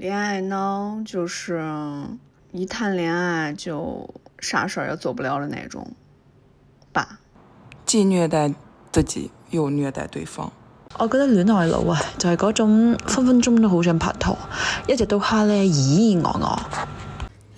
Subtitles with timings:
[0.00, 1.62] 恋爱脑就是
[2.52, 5.86] 一谈恋爱就啥事儿也做不了的那种
[6.90, 7.20] 吧。
[7.84, 8.54] 既虐待
[8.90, 10.50] 自己又虐待对方。
[10.96, 14.34] 我觉得恋爱脑啊，就係嗰种分分钟都好想拍拖，
[14.88, 16.58] 一直都黑咧咦咦我我。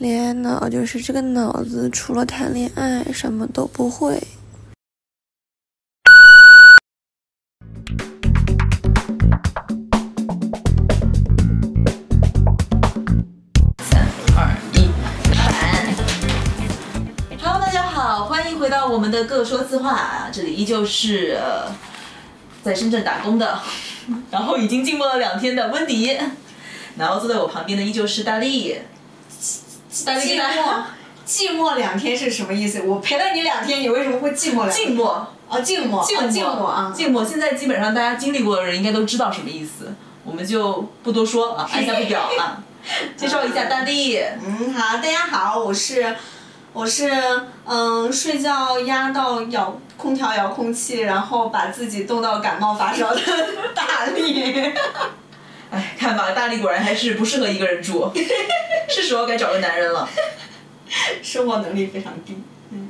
[0.00, 4.20] 戀愛腦就是这个脑子除了谈恋爱什么都不會。
[19.12, 21.70] 的各说自话啊，这里依旧是、呃、
[22.64, 23.60] 在深圳打工的，
[24.32, 26.18] 然后已经静默了两天的温迪，
[26.96, 28.78] 然后坐在我旁边的依旧是大力。
[30.06, 30.82] 大力寂寞，
[31.28, 32.82] 寂寞两天是什么意思？
[32.82, 34.86] 我陪了你两天，你为什么会寂寞两天？
[34.86, 37.22] 静默，啊，静默，静啊静默啊，静默。
[37.22, 42.64] 现在基本上大家经历过的人应该都知道什么意思，我们就不多说啊，按下不表啊。
[43.16, 46.16] 介绍一下大力，嗯，好，大家好，我是，
[46.72, 47.10] 我是，
[47.66, 53.20] 嗯，睡觉压到遥空调遥控器，然后把自己冻到感冒发烧的
[53.74, 54.72] 大力。
[55.70, 58.10] 哎，看吧，大力果然还是不适合一个人住，
[58.88, 60.08] 是时候该找个男人了。
[61.22, 62.42] 生活能力非常低。
[62.70, 62.88] 嗯。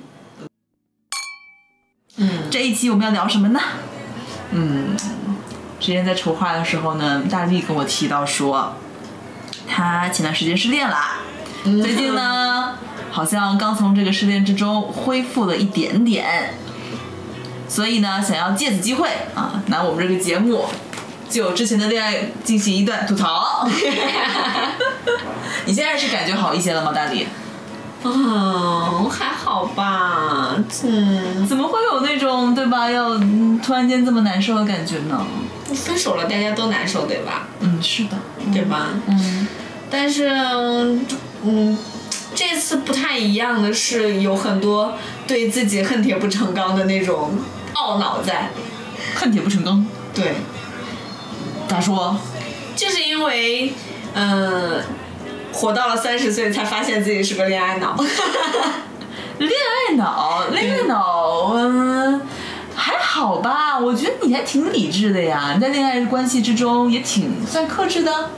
[2.16, 3.60] 嗯这一期我们要聊什么呢？
[4.52, 4.96] 嗯，
[5.80, 8.74] 之前在筹划的时候呢，大力跟我提到说，
[9.68, 11.18] 他前段时间失恋啦，
[11.64, 12.76] 最近呢，
[13.12, 16.54] 好像刚从这个失恋之中恢复了一点点，
[17.68, 20.64] 所以呢，想要借此机会啊，拿我们这个节目。
[21.28, 23.66] 就之前的恋爱进行一段吐槽，
[25.64, 27.26] 你现在是感觉好一些了吗，大力？
[28.04, 32.90] 嗯，还好吧，嗯，怎么会有那种对吧？
[32.90, 35.24] 要嗯突然间这么难受的感觉呢？
[35.74, 37.46] 分手了大家都难受，对吧？
[37.60, 38.18] 嗯，是的，
[38.52, 38.88] 对吧？
[39.06, 39.48] 嗯，
[39.90, 40.28] 但是，
[41.44, 41.78] 嗯，
[42.34, 44.94] 这次不太一样的是，有很多
[45.26, 47.38] 对自己恨铁不成钢的那种
[47.74, 48.50] 懊恼在。
[49.14, 49.86] 恨铁不成钢。
[50.14, 50.34] 对，
[51.68, 52.16] 咋说？
[52.74, 53.72] 就是因为，
[54.14, 54.82] 嗯、
[55.52, 57.96] 活到了三十岁才发现自己是个恋爱脑。
[59.38, 62.22] 恋爱脑，恋爱脑，嗯，
[62.74, 63.78] 还好吧。
[63.78, 68.30] 我觉得你还挺理智的呀，你在恋爱关系之中也挺算克制的。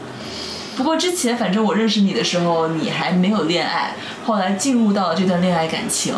[0.77, 6.15] 不过之前反正我认识你的时候，你还没有恋爱，后来进入到了这段恋爱感情，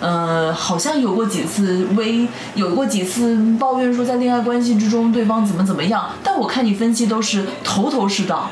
[0.00, 8.50] 嗯、好像有过几次微，有过几次抱怨说在恋爱关系之中对方怎么怎么样，但我看你分析都是头头是道，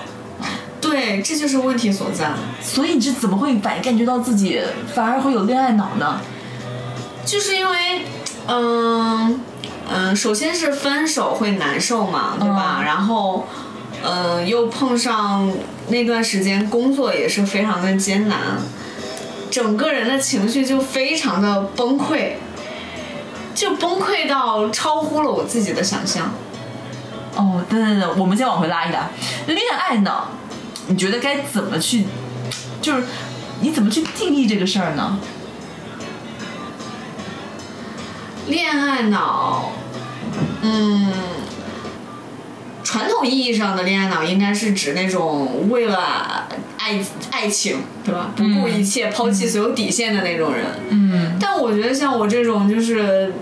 [0.81, 2.31] 对，这就是问题所在。
[2.63, 4.61] 所以你是怎么会感感觉到自己
[4.95, 6.21] 反而会有恋爱脑呢？
[7.25, 8.03] 就是因为，
[8.47, 9.41] 嗯
[9.89, 12.79] 嗯，首先是分手会难受嘛，对吧？
[12.81, 13.47] 嗯然后，
[14.09, 15.53] 嗯，又碰上
[15.89, 18.39] 那段时间工作也是非常的艰难，
[19.51, 22.35] 整个人的情绪就非常的崩溃，
[23.53, 26.33] 就崩溃到超乎了我自己的想象。
[27.35, 29.11] 哦，等等等，我们先往回拉一拉。
[29.49, 30.29] 恋爱脑，
[30.87, 32.05] 你觉得该怎么去，
[32.81, 33.03] 就是
[33.61, 35.19] 你怎么去定义这个事儿呢？
[38.47, 39.73] 恋爱脑，
[40.63, 41.13] 嗯，
[42.97, 46.49] 传统意义上的恋爱脑应该是指那种为了
[46.79, 46.99] 爱
[47.31, 48.31] 爱情，对吧？
[48.35, 50.65] 不顾一切、抛弃所有底线的那种人。
[50.89, 53.35] 嗯，但我觉得像我这种就是。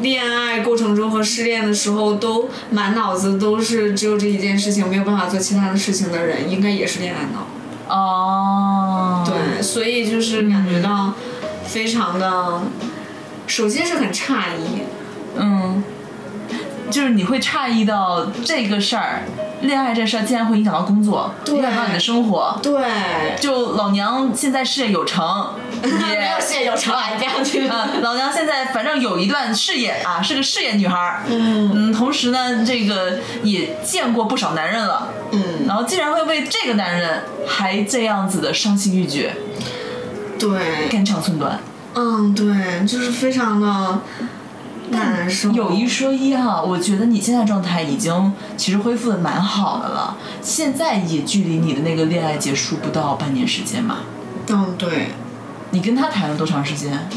[0.00, 7.92] 恋爱过程中和失恋的时候都满脑子都是只有这一件事情，没有办法做其他的事情的人，应该也是恋爱脑。
[7.92, 11.14] 哦，对，所以就是感觉到
[11.66, 12.62] 非常的，
[13.48, 14.82] 首先是很诧异，
[15.34, 15.82] 嗯，
[16.90, 19.22] 就是你会诧异到这个事儿，
[19.62, 22.58] 恋爱这事儿竟然会影响到工作，影响到你的生活。
[22.62, 27.66] 对，就老娘现在事业有成， 也没有事业有成啊，你这样去。
[27.68, 31.22] 啊，老娘现在反正有一段事业啊，是个事业女孩儿。
[31.28, 35.08] 嗯同时呢，这个也见过不少男人了。
[35.32, 39.34] 嗯，然后竟然会为这个男人还这样子的伤心欲绝，
[40.38, 41.58] 对，肝肠寸断。
[41.94, 44.00] 嗯，对，就是非常的
[44.90, 45.50] 难受。
[45.50, 53.98] 有一说一哈、我觉得你现在状态已经其实恢复的蛮好的了，现在也距离你的那个恋爱结束不到半年时间嘛。
[54.48, 55.08] 嗯，对，
[55.70, 57.08] 你跟他谈了多长时间？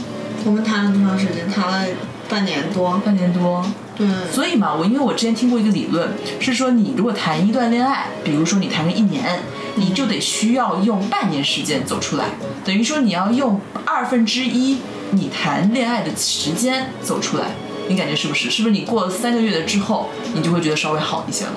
[0.44, 1.50] 我们谈了多长时间？
[1.50, 1.88] 谈了
[2.28, 2.98] 半年多。
[3.06, 3.66] 半年多。
[3.96, 6.10] 对，所以嘛，我因为我之前听过一个理论，
[6.40, 9.40] 是说你如果谈一段恋爱，比如说你谈个一年，
[9.76, 12.26] 你就得需要用半年时间走出来，
[12.66, 14.78] 等于说你要用二分之一
[15.12, 17.52] 你谈恋爱的时间走出来，
[17.92, 18.50] 你感觉是不是？
[18.50, 21.52] 是不是你过了三个月的之后，你就会觉得稍微好一些了？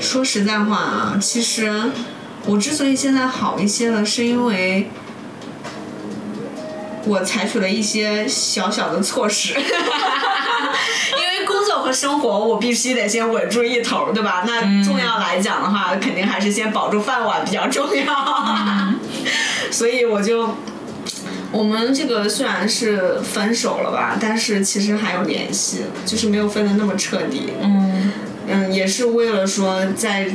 [0.00, 1.90] 说实在话啊，其实
[2.46, 4.88] 我之所以现在好一些了，是因为
[7.04, 9.52] 我采取了一些小小的措施。
[9.60, 14.44] 因为工作和生活，我必须得先稳住一头，对吧？
[14.46, 18.04] 那重要来讲的话，肯定还是先保住饭碗比较重要。
[19.70, 20.56] 所以我就，
[21.50, 27.52] 我们这个虽然是分手了吧，但是其实还有联系，就是没有分的那么彻底。
[27.62, 28.12] 嗯
[28.48, 30.26] 嗯，也是为了说在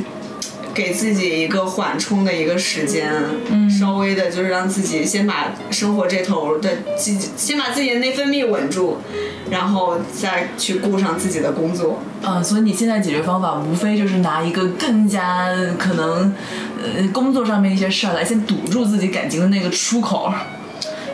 [0.72, 3.12] 给自己一个缓冲的一个时间，
[3.50, 8.98] 嗯稍微的就是让自己先把生活这头的自己先把自己的内分泌稳住，
[9.50, 12.00] 然后再去顾上自己的工作。
[12.22, 16.34] 嗯，所以你现在解决方法无非就是拿一个更加可能，
[16.82, 20.32] 呃，工作上面一些事儿来先堵住自己感情的那个出口，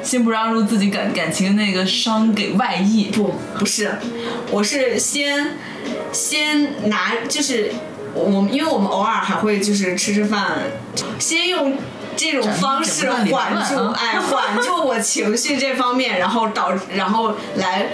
[0.02, 3.10] 先不让入自己感感情的那个伤给外溢。
[3.12, 3.92] 不，不是，
[4.50, 5.56] 我是先
[6.12, 7.72] 先拿，就是
[8.14, 10.58] 我们，因为我们偶尔还会就是吃吃饭，
[11.18, 11.76] 先用
[12.16, 17.88] 这种方式缓住，哎，缓住我情绪这方面，然后导，然后来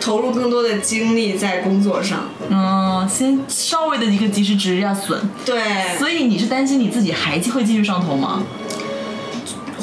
[0.00, 2.28] 投入更多的精力在工作上。
[2.48, 5.28] 嗯，先稍微的一个及时止压损。
[5.44, 8.42] 对，所以你是担心你自己还会继续上头吗？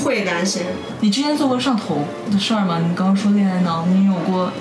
[0.03, 0.63] 会担心。
[1.01, 2.79] 你之前做过上头的事儿吗？
[2.79, 4.51] 你刚刚说恋爱脑，你有过？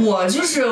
[0.00, 0.64] 我就是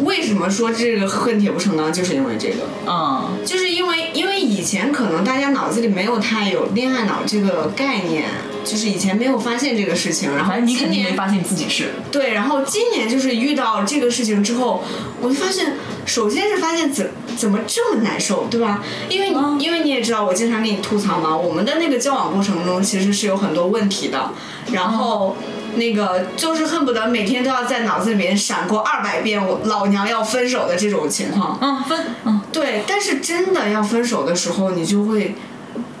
[0.00, 2.56] 为什么说这个恨铁不成钢，就是因为这个。
[2.86, 8.24] 嗯就是因为因为以前可能大家脑子里没有太有恋爱脑这个概念，
[8.64, 11.94] 就是以前没有发现这个事情，然后你肯今年定没发现自己是。
[12.10, 14.82] 对，然后今年就是遇到这个事情之后，
[15.20, 15.74] 我就发现，
[16.06, 18.82] 首先是发现怎怎么这么难受，对吧？
[19.08, 19.28] 因为
[19.58, 24.32] 因为你也知道，我经常跟你吐槽嘛，我们的那个交往过程中其实是有很多问题的，
[24.72, 25.36] 然后。
[25.74, 32.40] 那个就是恨不得每天都要在脑子里面闪过二百遍我老娘要分手的这种情况，嗯，分嗯。
[32.50, 35.34] 对，但是真的要分手的时候，你就会，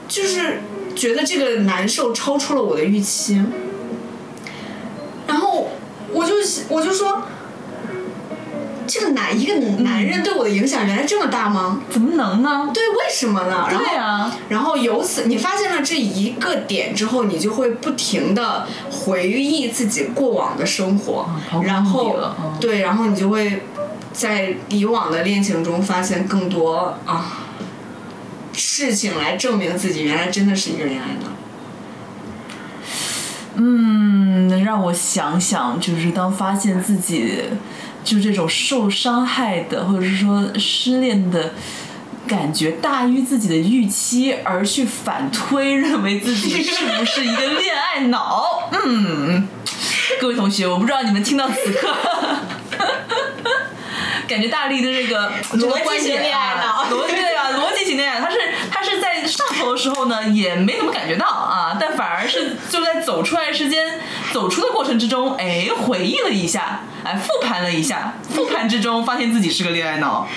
[0.08, 0.62] 就是
[0.98, 3.40] 觉得这个难受超出了我的预期，
[5.28, 5.70] 然后
[6.12, 6.34] 我就
[6.68, 7.22] 我就说，
[8.84, 9.54] 这个男一个
[9.84, 11.80] 男人对我的影响原来这么大吗？
[11.88, 12.68] 怎么能呢？
[12.74, 13.68] 对，为什么呢？
[13.70, 21.28] 然后对啊，然后由此你发现了这一个点之后，你就会不停的回忆自己过往的生活，
[21.62, 22.18] 然后
[22.60, 23.62] 对，然后你就会
[24.12, 27.44] 在以往的恋情中发现更多啊
[28.58, 31.30] 事情来证明自己原来真的是一个恋爱脑。
[33.54, 37.40] 嗯，让我想想，就是当发现自己
[38.04, 41.54] 就这种受伤害的，或者是说失恋的
[42.26, 48.70] 感觉大于自己的预期，而去反推认为自己是不是一个恋爱脑。
[48.84, 49.48] 嗯，
[50.20, 51.88] 各位同学，我不知道你们听到此刻。
[54.28, 58.36] 感觉大力的这个逻辑型恋爱脑啊，逻辑 对啊，逻辑型恋爱，他是
[58.70, 63.98] 他是在上头的时候呢，也没怎么感觉到啊，但反而是就在走出来时间
[64.32, 70.28] 走出的过程之中，哎，回忆了一下，哎，复盘了一下，复盘之中发现自己是个恋爱脑，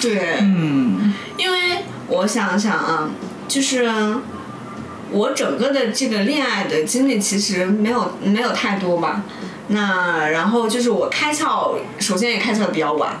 [0.00, 3.10] 对，嗯因为我想想啊，
[3.48, 3.90] 就是
[5.10, 9.22] 我整个的这个恋爱的经历其实没有没有太多吧。
[9.68, 13.18] 那然后就是我开窍，首先也开窍的比较晚。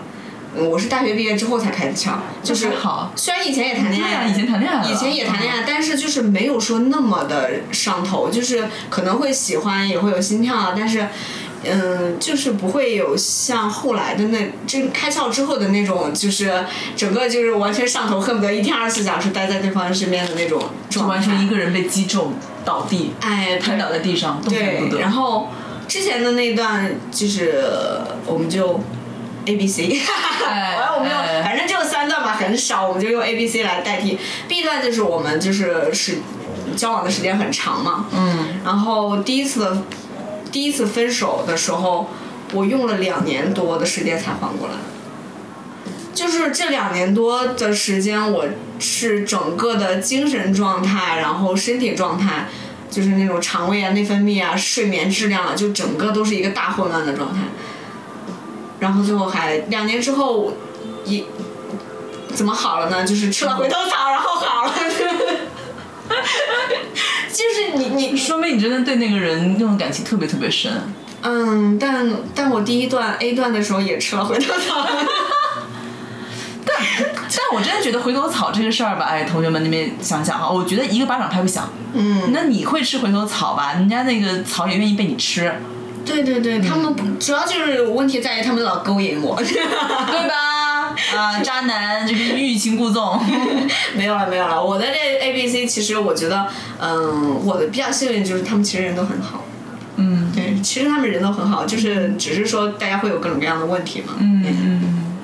[0.56, 11.08] 嗯我是大学毕业之后才开的窍，就是好虽然以前也谈恋爱，啊以前谈恋爱了以前也谈恋爱，但是就是没有说那么的上头，就是可能会喜欢，也会有心跳啊，但是
[11.64, 16.64] 嗯，就是不会有像后来的那这开窍之后的那种，就是
[16.94, 21.14] 整个就是完全上头，恨不得一天二十四小时待在对方身边的那种就状态。
[21.16, 22.32] 完全一个人被击中
[22.64, 25.00] 倒地，哎，瘫倒在地上，动弹不对，得。
[25.00, 25.48] 然后
[25.86, 27.64] 之前的那段就是
[28.26, 28.80] 我们就
[29.46, 30.00] A B C，
[30.46, 34.18] 哎完了我们用哎反正就三段吧，很少，我们就用 A B C 来代替。
[34.48, 36.18] B 段就是我们就是是
[36.76, 39.82] 交往的时间很长嘛，嗯，然后第一次的
[40.50, 42.08] 第一次分手的时候，
[42.52, 44.74] 我用了两年多的时间才缓过来。
[46.14, 48.46] 就是这两年多的时间，我
[48.78, 52.46] 是整个的精神状态，然后身体状态，
[52.94, 57.40] 就是那种肠胃啊、内分泌啊、睡眠质量啊，就整个都是一个大混乱的状态。
[58.78, 60.52] 然后最后还两年之后，
[61.04, 61.24] 一
[62.32, 63.04] 怎么好了呢？
[63.04, 64.72] 就是吃了回头草，然后好了。
[67.32, 70.70] 就是你你 说明你真的对那个人那种感情特别特别深。
[71.22, 74.86] 嗯，但但我第一段 A 段的时候也吃了回头草。
[77.14, 81.68] 但我真的觉得回头草这个事儿吧，哎，同学们你们想想啊，我觉得一个巴掌拍不响。
[81.92, 83.74] 嗯，那你会吃回头草吧？
[83.74, 85.52] 人家那个草也愿意被你吃，
[86.04, 89.36] 对对对，他们不主要就是问题在于他们老勾引我。
[89.42, 90.94] 对吧？
[91.16, 93.20] 啊，渣男就是欲擒故纵。
[93.94, 94.62] 没有了，没有了。
[94.62, 96.46] 我的这 A B C，其实我觉得，
[96.78, 99.44] 嗯，我的比较幸运就是他们其实人都很好。
[99.96, 104.14] 嗯对，其实他们人都很好，就是只是说大家会有各种各样的问题嘛。
[104.18, 105.16] 嗯嗯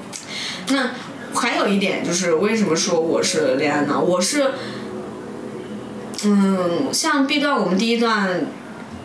[0.69, 0.91] 那
[1.35, 4.01] 还有一点就是，为什么说我是恋爱脑？
[4.01, 4.53] 我是，
[6.25, 8.47] 嗯，像 B 段我们第一段。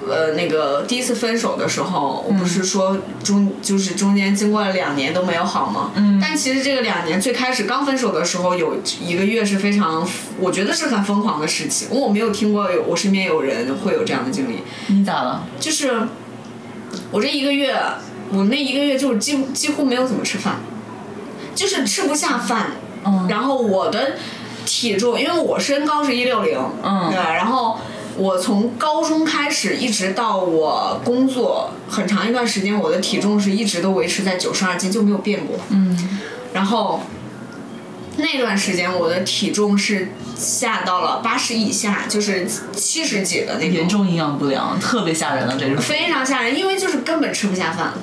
[0.08, 5.94] 呃，那个第一次分手的时候，我不是说中就是中间经过了两年都没有好吗？
[5.96, 10.08] 嗯但其实这个两年最开始刚分手的时候，有一个月是非常，
[10.40, 11.88] 我觉得是很疯狂的事情。
[11.90, 14.60] 我没有听过有我身边有人会有这样的经历。
[14.88, 15.48] 你咋了？
[15.60, 16.08] 就是
[17.10, 17.76] 我这一个月，
[18.32, 20.60] 我那一个月就是几乎几乎没有怎么吃饭，
[21.56, 22.72] 就是吃不下饭。
[23.06, 24.14] 嗯然后我的
[24.66, 27.34] 体重，因为我身高是一六零，嗯对吧？
[27.34, 27.80] 然后
[28.18, 35.58] 我从高中开始一直到我工作很长一段时间，我的体重是一直都维持在九十二斤，就没有变过。
[35.70, 36.20] 嗯
[36.54, 37.02] 然后
[38.18, 45.78] 那段时间我的体重是下到了八十以下，就是七十几的那种，严重营养不良，特别吓人了，这种。
[45.78, 47.94] 非常吓人，因为就是根本吃不下饭。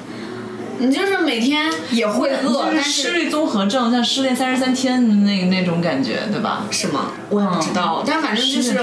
[0.78, 6.64] 你就是每天也会饿，就是但是失恋综合症，像失恋三十三天那那种感觉，对吧？
[6.70, 7.12] 是吗？
[7.30, 8.78] 我也不知道，但反正就是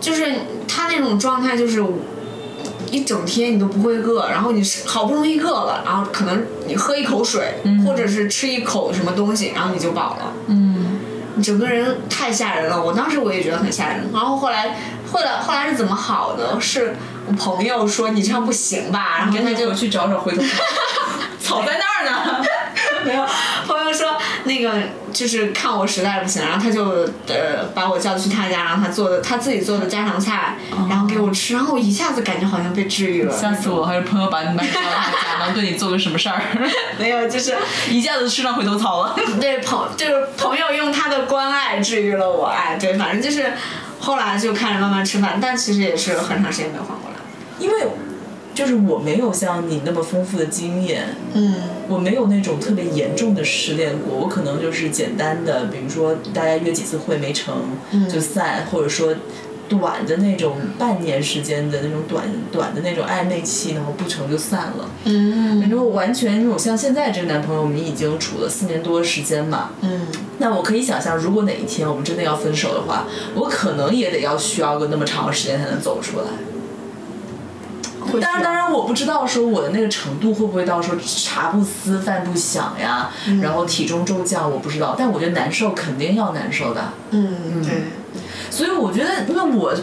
[0.00, 0.34] 就是
[0.66, 1.84] 他那种状态，就是
[2.90, 10.32] 一整天你都不会饿，然后你是好不容易饿了，然后可能你喝一口水，或者是吃一口什么东西，然后你就饱了。
[10.46, 10.98] 嗯，
[11.34, 14.08] 你整个人太吓人了，我当时我也觉得很吓人。
[14.12, 14.78] 然后后来，
[15.12, 16.58] 后来后来是怎么好的？
[16.60, 16.94] 是
[17.26, 20.48] 我朋友说你这样不行吧，然后他就去找找回头草，
[21.48, 22.44] 草在那儿呢。
[23.04, 23.24] 没有，
[23.66, 24.72] 朋友说那个
[25.12, 30.56] 就是看我实在不行，然后他就呃把我叫去他家，然后他做的他自己做的家常菜，
[30.88, 33.36] 然后给我吃，然后我一下子感觉好像被治愈了。
[33.36, 33.84] 下次我！
[33.86, 36.42] 还是朋友把你把你叫到他家， 然后对你做个什么事儿，
[36.98, 37.56] 没有，就是
[37.88, 39.16] 一下子吃上回头草了。
[39.40, 43.52] 对朋就是朋友用他的关爱治愈了我，哎，对，反正就是
[44.00, 47.16] 后来就开始慢慢吃饭，但其实也是很长时间没有缓过来。
[47.58, 47.88] 因为
[48.58, 51.54] 就是我没有像你那么丰富的经验，嗯
[51.88, 57.54] 我没有那种特别严重的失恋过，我可能就是简单的，比如说大家约几次会没成
[58.12, 59.14] 就散，或者说
[59.68, 64.90] 短的那种半年时间的那种短短的那种暧昧期，然后不成就散了。
[65.04, 76.24] 嗯然后完全，因为我像现在这个男朋友，我们已经处了四年多时间嘛，嗯那我可以想象，如果哪一天我们真的要分手的话，我可能也得要需要个那么长时间才能走出来。
[78.12, 83.10] 会当然，当然，我不知道说我的那个程度会不会到说茶不思饭不想呀，
[83.40, 84.94] 然后体重骤降，我不知道。
[84.98, 87.84] 但我觉得难受肯定要难受的，嗯对，
[88.50, 89.74] 所以我觉得，因为我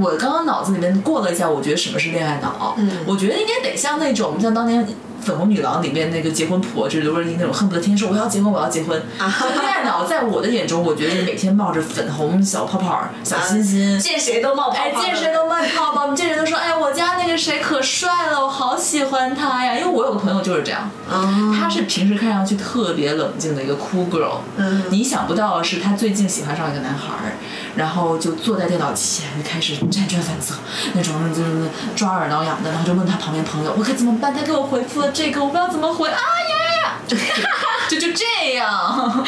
[0.00, 2.74] 我刚刚脑子里面过了一下，我觉得什么是恋爱脑？
[2.78, 4.86] 嗯我觉得应该得像那种像当年。
[5.22, 9.00] 粉红女郎里面那个结婚婆，就是刘若英那种恨不得天天说我要结婚，我要结婚。
[9.18, 19.74] 就恋爱脑在我的眼中，我觉得每天冒着粉红小泡泡、小心心，见谁都冒泡哎，见谁都冒泡泡， 见谁都说，哎，我家那个谁可帅了，我好喜欢他呀。
[19.74, 27.32] 因为我有个朋友就是这样，嗯她是平时看上去特别冷静的一个 cool girl，嗯你想不到的是，他最近喜欢上一个男孩儿，
[27.80, 30.54] 然后就坐在电脑前开始辗转反侧，
[30.92, 34.34] 那种就是抓耳挠痒的，然后就问他旁边朋友，我该怎么办？
[34.34, 37.16] 他给我回复了这个，我不知道怎么回，啊呀呀，就
[37.88, 39.24] 就就这样，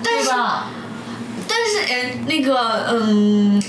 [0.00, 0.30] 但是？
[1.50, 3.60] 但是哎，那个嗯，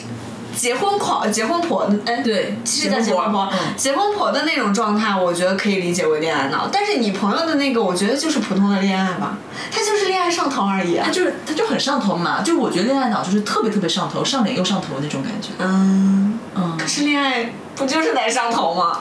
[0.60, 6.68] 结婚狂、结婚婆，哎，对是叫结婚婆，嗯结婚婆的那种状态，我觉得可以理解为恋爱脑。
[6.70, 9.38] 但是你朋友的那个，我觉得就是普通的恋爱吧，
[9.72, 11.14] 他就是恋爱上头而已啊他。
[11.14, 15.52] 就是他就很上头嘛，就我觉得恋爱脑就是特别特别上头，上脸又上头那种感觉。
[15.60, 19.00] 嗯，嗯，可是恋爱不就是得上头吗？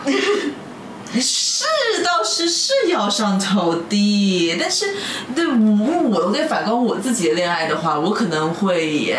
[1.18, 1.64] 是
[2.04, 4.94] 倒是是要上头的，但是
[5.34, 9.18] 对我我在反观我自己的恋爱的话，我可能会也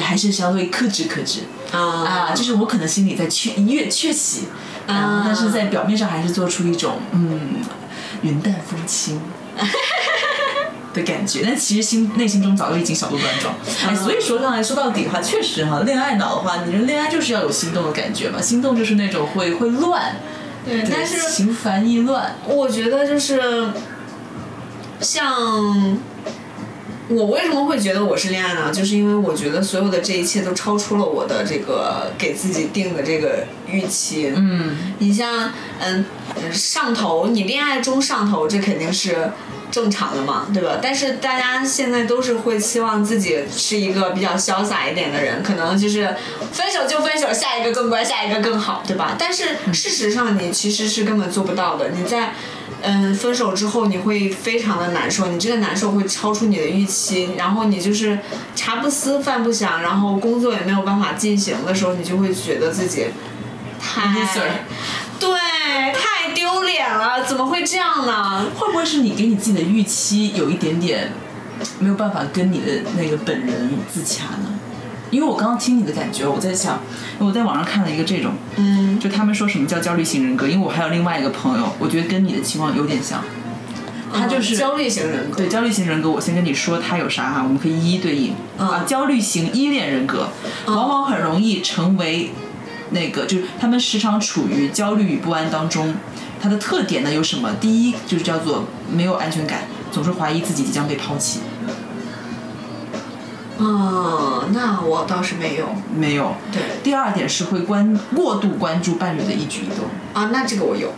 [0.00, 1.40] 还是相对克制克制
[1.72, 4.48] 啊，就是我可能心里在确越确喜，
[4.86, 7.60] 啊啊，但是在表面上还是做出一种嗯
[8.22, 9.20] 云淡风轻。
[10.94, 13.54] 的感觉，但其实心内心中早就已经小鹿乱撞。
[13.86, 20.16] 哎，所以说上来说到底的话，确实哈，恋爱脑的话，你人恋爱就是要有心动的感觉嘛，心动就是那种会会乱，
[20.64, 22.36] 对，对但是心烦意乱。
[22.46, 23.68] 我觉得就是
[24.98, 25.98] 像
[27.08, 34.30] 我为什么会觉得我是恋爱脑，就是因为我觉得所有的这一切都超出了我的这个给自己定的这个预期。
[34.36, 35.50] 嗯，你像
[35.80, 36.04] 嗯
[36.36, 39.32] 嗯上头，你恋爱中上头，这肯定是
[39.70, 40.78] 正常的嘛，对吧？
[40.82, 46.14] 但是大家现在都是会希望自己是一个比较潇洒一点的人，可能就是
[46.52, 49.16] 分手就分手，下一个更乖，下一个更好，对吧？
[49.18, 52.34] 但是事实上你其实是根本做不到的，你在。
[52.82, 58.18] 嗯，分手之后你会非常的难受，你这个难受会超出你的预期，然后你就是
[58.54, 63.06] 茶不思饭不想，然后工作也没有办法进行的时候，你就会觉得自己
[63.80, 64.24] 太
[65.18, 65.30] 对
[65.92, 68.46] 太丢脸了，怎么会这样呢？
[68.56, 71.10] 会不会是你给你自己的预期有一点点
[71.80, 74.54] 没有办法跟你的那个本人自洽呢？
[75.10, 76.80] 因为我刚刚听你的感觉，我在想，
[77.18, 83.22] 我在网上看了一个这种，嗯，就他们说什么叫焦虑型人格，因为我还有另外一个朋友，我觉得跟你的情况有点像，
[84.12, 88.84] 他就是、焦虑型人格，对焦虑型人格，我先跟你说他有啥哈，我们可以一一对应、啊。
[88.86, 90.28] 焦虑型依恋人格，
[90.66, 92.30] 往往很容易成为
[92.90, 95.94] 那个，就是他们时常处于焦虑与不安当中。
[96.40, 97.50] 它的特点呢有什么？
[97.60, 101.40] 第一就是叫做没有安全感，总是怀疑自己即将被抛弃。
[103.58, 105.66] 嗯，那我倒是没有。
[105.94, 106.34] 没有。
[106.52, 109.86] 对第二点是会关过度关注伴侣的一举一动。
[110.14, 110.92] 啊，那这个我有。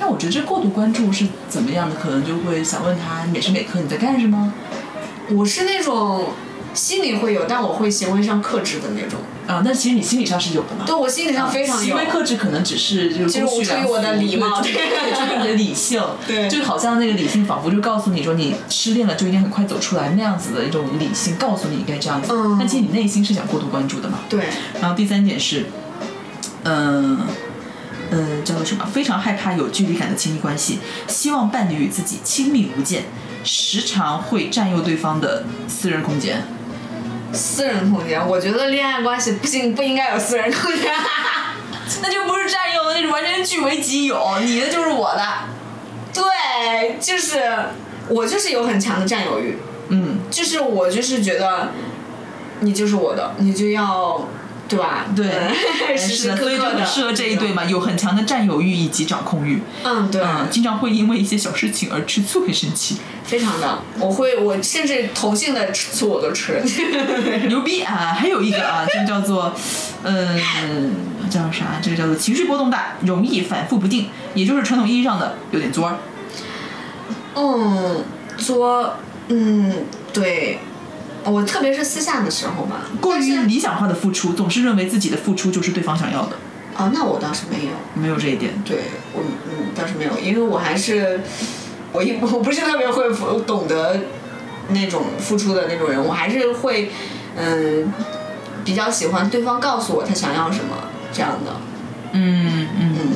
[0.00, 1.96] 但我觉得这过度关注是怎么样的？
[1.96, 4.52] 可能就会想问他每时每刻你在干什么？
[5.30, 6.30] 我是那种
[6.74, 9.20] 心里会有，但我会行为上克制的那种。
[9.46, 10.84] 啊，那其实你心理上是有的嘛？
[10.84, 11.82] 对我心理上非常有。
[11.82, 14.72] 行为克制可能只是就是出于我的礼貌出于
[15.40, 24.18] 你的理性， 对就好像那个理性仿佛就告诉你说你失恋了就应该很快走出来那样子的一种理性告诉你应该这样子，嗯但其实你内心是想过度关注的嘛。
[24.28, 24.44] 对，
[24.82, 25.64] 然后第三点是，
[26.64, 27.18] 嗯、
[28.10, 28.84] 嗯、叫做什么？
[28.84, 33.04] 非常害怕有距离感的亲密关系，希望伴侣与自己亲密无间，
[33.44, 36.42] 时常会占用对方的私人空间。
[37.32, 40.92] 私人空间，我觉得恋爱关系不行，不应该有私人空间。
[42.02, 45.22] 那就不是占用，那是完全据为己有，你的就是我的。
[46.12, 47.40] 对，就是
[48.08, 49.58] 我就是有很强的占有欲，
[49.88, 51.70] 嗯，就是我就是觉得
[52.60, 54.26] 你就是我的，你就要
[54.68, 55.06] 对吧？
[55.16, 55.26] 对，
[55.96, 59.62] 时时是的，刻刻的所以就很适合这一对嘛，有很强的占有欲以及掌控欲。
[59.82, 66.62] 嗯，对，嗯，经常会因为一些小事情而吃醋，很生气， 非常的，我会，我甚至同性的吃醋我都吃。
[67.48, 68.14] 牛逼啊！
[68.18, 69.54] 还有一个啊，这个叫做，
[70.02, 70.94] 嗯，
[71.30, 71.80] 叫啥？
[71.82, 75.96] 这个叫做情绪波动大，容易反复不定，也就是传统意义上的有点作儿。
[77.34, 78.04] 嗯，
[78.36, 78.94] 作，
[79.28, 79.72] 嗯，
[80.12, 80.58] 对，
[81.24, 86.36] 我特别是私下的时候吧，过于理想化的付出，总是认为自己的付出就是对方想要的，
[86.76, 88.52] 哦，那我倒是没有，没有这一点。
[88.64, 88.78] 对
[89.12, 91.20] 我嗯倒是没有，因为我还是
[91.92, 94.00] 我一 我不是特别会付懂得
[94.68, 96.90] 那种付出的那种人，我还是会
[97.36, 97.92] 嗯
[98.64, 100.76] 比较喜欢对方告诉我他想要什么
[101.12, 101.52] 这样的，
[102.12, 102.96] 嗯嗯。
[103.00, 103.08] 嗯。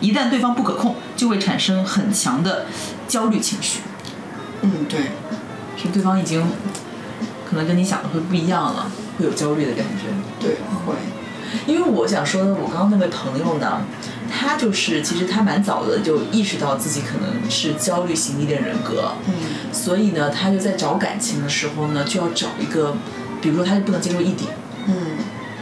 [0.00, 2.66] 一旦对方不可控，就会产生很强的
[3.08, 3.80] 焦虑情绪，
[4.62, 5.00] 嗯对，
[5.82, 6.42] 是对方已经
[7.48, 10.08] 可能跟你想的会不一样了，会有焦虑的感觉。
[10.40, 10.94] 对会，
[11.66, 13.80] 因为我想说的，我刚刚那位朋友呢，
[14.30, 19.34] 他就是其实他蛮早的就意识到自己可能是焦虑型依恋人格，嗯
[19.72, 22.94] 所以呢，他就在找感情的时候呢，就要找一个，
[23.40, 24.46] 比如说他就不能接受异地。
[24.86, 24.94] 嗯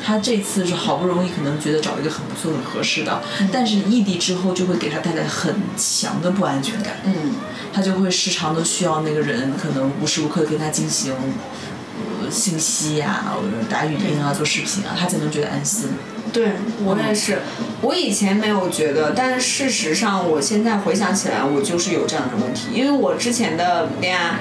[0.06, 6.98] 他这次是好不容易可能觉得找一个很不错、很合适的，但是异地之后就会给他带来很强的不安全感。
[7.04, 7.34] 嗯
[7.72, 13.24] 他就会时常的需要那个人，可能无时无刻地跟他进行呃信息呀、
[13.68, 15.88] 打语音啊、做视频啊，他才能觉得安心。
[16.32, 16.52] 对
[16.84, 17.40] 我也是，
[17.82, 22.68] 我以前没有觉得，但事实上，我现在回想起来，我就是有这样的问题。
[22.72, 24.38] 因为我之前的恋爱，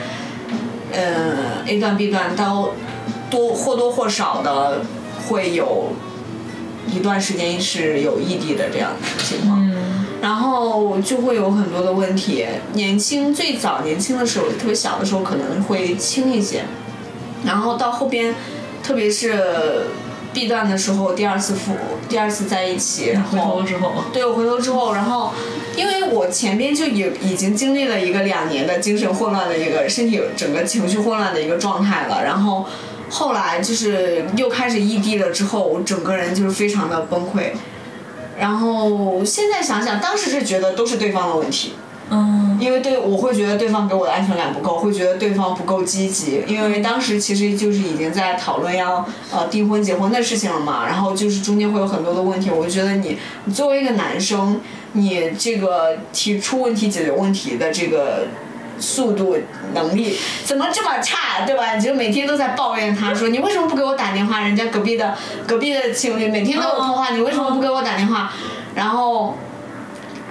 [0.93, 2.73] 呃，A 段 B 段都
[3.29, 4.81] 多或多或少的
[5.27, 5.89] 会有
[6.93, 9.65] 一段时间是有异地的这样的情况。
[10.21, 12.45] 然后就会有很多的问题。
[12.73, 16.63] 年轻最早年轻的时候，特别小的时候可能会轻一些，
[17.45, 18.33] 然后到后边，
[18.81, 19.83] 特别是
[20.33, 21.73] B 段的时候，第二次复
[22.09, 25.31] 第二次在一起，然回头之后，对我回头之后，然后
[25.75, 32.65] 因为我前边就已已经经历了一个两年的精神混乱的一个身体整个情绪混乱的一个状态了，然后
[33.15, 37.51] 后来就是又开始异地了之后，我整个人就是非常的崩溃。
[38.37, 41.75] 然后现在想想，当时是觉得都是对方的问题，
[42.09, 54.59] 嗯，因为对我会觉得对方给我的安全感不够，会觉得对方不够积极，因为当时其实就是已经在讨论要呃订婚结婚的事情了嘛，然后就是中间会有很多的问题，我就觉得你你作为一个男生，
[54.91, 58.27] 你这个提出问题、解决问题的这个。
[58.79, 59.37] 速度
[59.73, 61.75] 能力怎么这么差，对吧？
[61.75, 64.41] 你就每天都在抱怨他说你为什么不给我打电话？
[64.41, 65.15] 人家隔壁的
[65.47, 68.31] 隔壁的情侣每天都有通话，你为什么不给我打电话？
[68.75, 69.37] 然后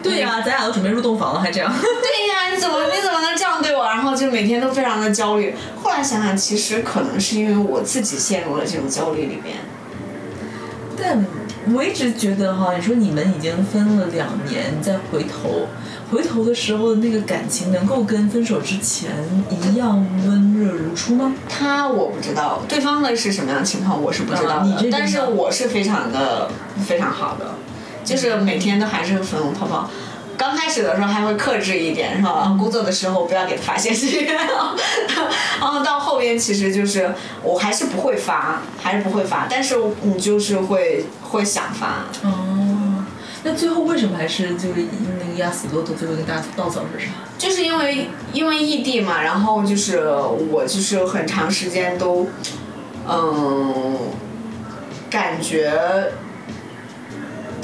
[0.03, 1.73] 对呀、咱俩都准备入洞房了，还这样。
[1.73, 3.85] 对呀，你怎么你怎么能这样对我？
[3.85, 5.55] 然后就每天都非常的焦虑。
[5.83, 9.57] 后来想想，其实可能是因为我自己陷入了这种焦虑里面。
[11.01, 11.25] 但
[11.73, 15.67] 我一直觉得哈，你说你们已经分了两年，你再回头，
[16.11, 19.11] 回头的时候的那个感情能够跟分手之前
[19.51, 21.35] 一样温热如初吗？
[21.49, 26.51] 他我不知道，对方的是什么样的情况我是不知道的，但是我是非常的
[26.87, 27.55] 非常好的，
[28.05, 29.89] 就是每天都还是粉红泡泡。
[30.37, 32.57] 刚开始的时候还会克制一点，是吧？
[32.59, 34.25] 工作的时候不要给他发信息，
[35.61, 43.05] 然后到后边其实就是我还是不会发，还是不会发，但是你就是会会想发，哦，
[43.43, 44.75] 那最后为什么还是就是
[45.21, 47.13] 那个压死骆驼最后一根大稻草是啥？
[47.37, 49.99] 就是因为因为异地嘛，然后就是
[50.51, 52.27] 我就是很长时间都，
[53.09, 53.97] 嗯，
[55.11, 55.73] 感觉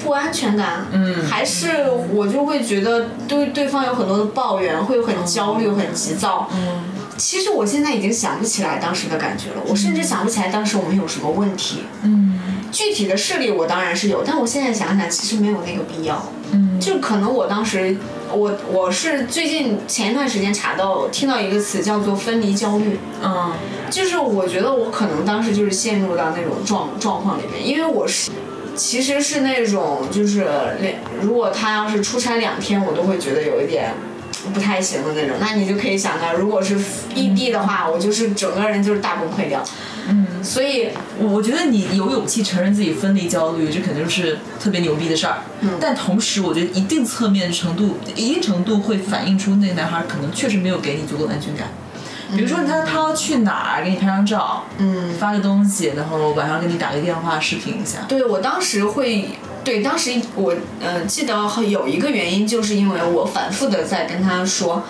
[0.03, 1.69] 不安全感，嗯还是
[2.13, 6.49] 我就会觉得对对方有很多的抱怨，会很焦虑，很急躁。
[6.53, 6.85] 嗯
[7.17, 11.81] 其实我现在已经想不起来当时的感觉了，我甚至想不起来当时我们有什么问题。
[12.03, 12.41] 嗯
[12.73, 16.25] 具体的事例我当然是有，但我现在想想，其实没有那个必要。
[16.53, 17.95] 嗯就可能我当时，
[18.33, 23.53] 我我是最近前一段时间查到听到一个词叫做分离焦虑，嗯
[23.91, 28.31] 就是我觉得我可能当时就是陷入到那种状状况里面，因为我是
[28.77, 30.45] 其实是那种就是
[30.81, 33.93] 两，如果他要是出差两天，我都会觉得有一点。
[34.55, 36.75] 不太行的那种，那你就可以想到，如果是
[37.15, 39.63] 异地的话，我就是整个人就是大崩溃掉。
[40.09, 45.41] 嗯，所以我觉得你有勇气承认自己分离焦虑，这肯定是特别牛逼的事儿。
[45.61, 51.69] 嗯但同时，我觉得一定侧面程度，一定程度会反映出那个男孩可能确实没有给你足够的安全感。
[52.37, 57.99] 比如说他他要去哪儿，给你拍张照，嗯，发个东西，然后晚上给你打个电话视频一下。
[58.09, 59.29] 对我当时会，
[59.65, 61.35] 对当时我呃记得
[61.69, 64.85] 有一个原因，就是因为我反复的在跟他说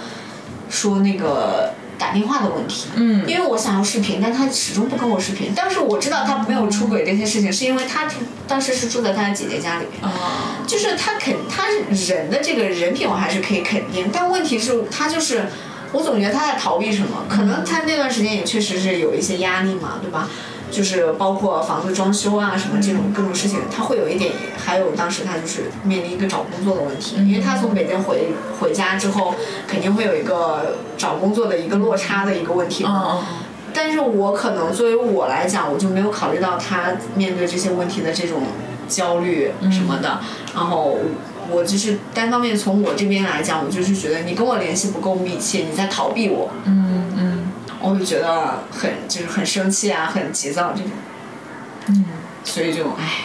[0.69, 5.53] 说那个打电话的问题，嗯因为我想要视频，但他始终不跟我视频。
[5.55, 8.09] 但是我知道他没有出轨这些事情，是因为他
[8.47, 10.03] 当时是住在他的姐姐家里面。
[10.03, 15.47] 啊，就是他肯他人的这个人品我还是可以肯定，但问题是，他就是
[15.93, 20.29] 我总觉得他在逃避什么，可能他那段时间也确实是有一些压力嘛，对吧？
[20.71, 28.29] 就是包括房子装修啊什么这种各种事情，他会有一点，还有当时他就是面临一个找工作的问题，因为他从北京回
[28.61, 29.35] 回家之后，
[29.67, 33.19] 肯定会有一个找工作的一个落差的一个问题嘛。
[33.75, 38.43] 但是我可能作为我来讲，我就没有考虑到他面对这些问题的这种
[38.89, 40.21] 焦虑什么的，
[40.55, 40.99] 然后
[41.51, 50.93] 我就是单方面从我这边来讲，我就是觉得你跟我联系不够密切，你在逃避我，嗯嗯我就觉得很就是很生气啊，很急躁这种，
[51.89, 52.05] 嗯。
[52.43, 53.25] 所以就唉，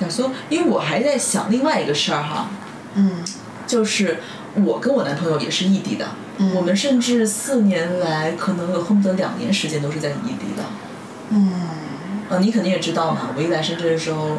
[0.00, 2.48] 想说，因为我还在想另外一个事儿哈，
[2.94, 3.22] 嗯
[3.68, 4.18] 就是
[4.54, 10.64] 我跟我男朋友也是异地的，嗯我们甚至四年来可能有恨不得两年时间都是在异地的。
[11.30, 11.52] 嗯
[12.28, 14.38] 呃，你肯定也知道嘛，我一来深圳的时候，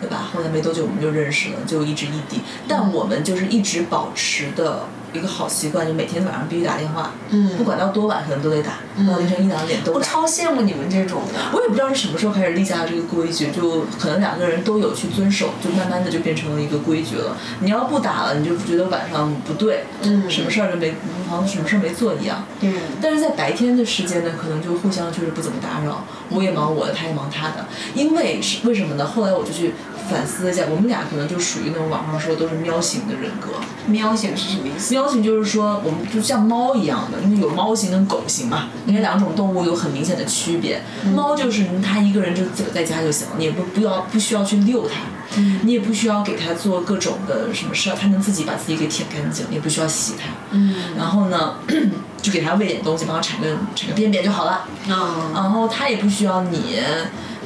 [0.00, 0.28] 对吧？
[0.32, 2.40] 后来没多久我们就认识了，就一直异地。
[2.66, 8.72] 但我们就是一直保持的一个好习惯，就每天晚上必须打电话，嗯不管到多晚可能都得打，
[9.06, 9.98] 到凌晨一两点都打。
[9.98, 17.36] 我超羡慕你们这种的，我也不知道是什么时候开始立下的这个规矩，就可能两个人都有去遵守，就慢慢的就变成了一个规矩了。
[17.60, 20.94] 你要不打了，你就觉得晚上不对，嗯什么事儿都没，
[21.28, 22.44] 好像什么事儿没做一样。
[22.60, 27.66] 嗯但是在白天的时间呢，可能就互相就是不怎么打扰，我也忙我的，他也忙他的。
[27.94, 29.06] 因为是为什么呢？
[29.06, 29.72] 后来我就去
[30.08, 33.50] 反思一下，我们俩可能就属于那种网上说都是喵型的人格。
[33.86, 34.92] 喵型是什么意思？
[34.94, 40.82] 喵型就是说，我们就像猫一样的，因为有猫型跟狗型嘛，因为两种动物有很明显的区别。
[41.14, 50.28] 猫就是它一个人就自个在家就行了，你也不不要不需要去遛它，你也不需要给它做各种的什么事儿，它能自己把自己给舔干净，也不需要洗它。
[50.50, 51.54] 嗯然后呢，
[52.20, 54.66] 就给它喂点东西，帮它铲个铲个便便就好了。
[54.90, 56.80] 啊然后它也不需要你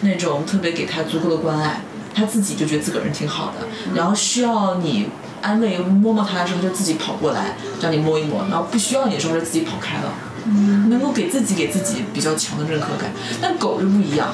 [0.00, 1.80] 那种特别给它足够的关爱，
[2.14, 3.66] 它自己就觉得自个儿人挺好的。
[3.94, 5.08] 然后需要你
[5.40, 10.12] 安慰摸摸它的时候，就自己跑过来让你摸一摸，然后不需要你的时候就自己跑开了。
[10.88, 14.28] 能够给自己给自己比较强的认可感，但狗就不一样。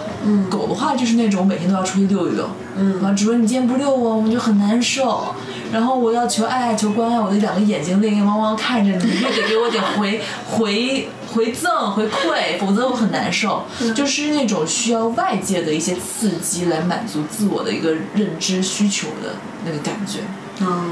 [0.48, 5.34] 狗的话就是那种每天都要出去遛一遛，嗯，啊，主人你今天不遛我，我就很难受。
[5.70, 10.18] 然后我要求爱，求关爱，我的两个眼睛泪眼汪汪看着你，你就得给我点回
[10.50, 13.64] 回回赠回馈，否则我很难受。
[13.94, 20.20] 就是那种需要外界的一些刺激来满足自我的一个认知需求的那个感觉。
[20.60, 20.90] 嗯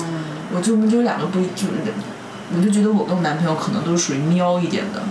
[0.55, 1.73] 我就我们就两个不一就是，
[2.57, 5.03] 我就觉得我跟我男朋友可能都是属于喵一点的，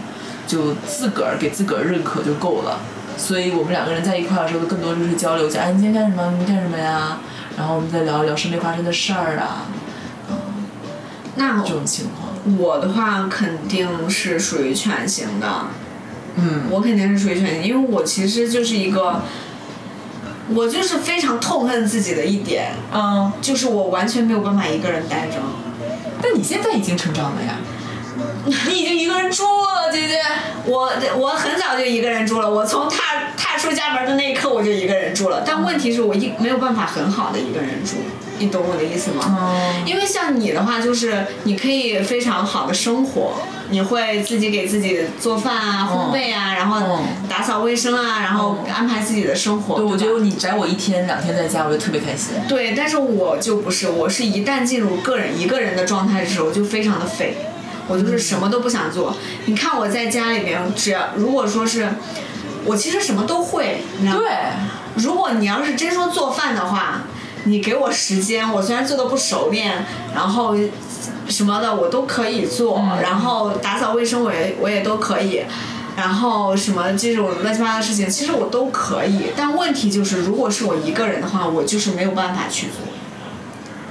[0.48, 2.80] 就自个儿给自个儿认可就够了。
[3.18, 6.34] 所以我们两个人在一块儿的时候，更多就是交流一下，哎，你今天干什么？
[6.40, 7.18] 你干什么呀？
[7.58, 9.64] 然后我们再聊一聊身边发生的事儿啊，
[11.36, 12.58] 那这种情况。
[12.58, 15.68] 我的话肯定是属于犬型的，
[16.36, 19.22] 嗯我肯定是属于犬型，因为我其实就是一个，
[20.54, 25.38] 我就是非常痛恨自己的一点，嗯，就是我完全没有办法一个人待着。
[26.22, 27.58] 但你现在已经成长了呀，
[28.68, 30.20] 你已经一个人住了，姐姐。
[30.66, 32.98] 我我很早就一个人住了，我从踏
[33.38, 35.44] 踏出家门的那一刻我就一个人住了。
[35.46, 37.98] 但问题是我一没有办法很好的一个人住，
[38.40, 39.38] 你懂我的意思吗？
[39.40, 43.34] 嗯因为像你的话，就是你可以非常好的生活，
[43.70, 49.76] 你会自己给自己做饭啊、烘焙啊，然后嗯打扫卫生啊，然后安排自己的生活。
[49.76, 52.34] 对，我觉得你宅我一天两天在家，我就特别开心。
[52.48, 57.38] 对，但是我就不是，我是一旦进入个人一个人的状态的时候，就非常的废，
[57.88, 59.16] 我就是什么都不想做。
[59.46, 61.88] 你看我在家里面，只要如果说是，
[62.66, 64.20] 我其实什么都会，你知道吗？
[64.20, 67.02] 对，如果你要是真说做饭的话，
[67.44, 70.56] 你给我时间，我虽然做的不熟练，然后
[71.28, 75.44] 什么的我都可以做，嗯然后打扫卫生我也我也都可以。
[75.96, 82.76] 然后什么这种乱七八糟的事情，其实我都可以，但问题就是，如果是我一个人的话，我就是没有办法去做。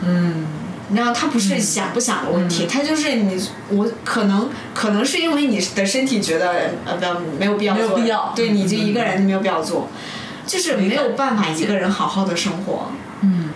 [0.02, 0.46] 嗯，
[0.88, 8.80] 你知道，他不是想不想的问题，他就是你，我可能可能是因为你的身体觉得呃不要没有必要没有做，必要对，你就嗯。
[8.86, 9.88] 一个人没有必要做，
[10.46, 12.90] 就是没有办法一个人好好的生活。
[13.22, 13.50] 嗯，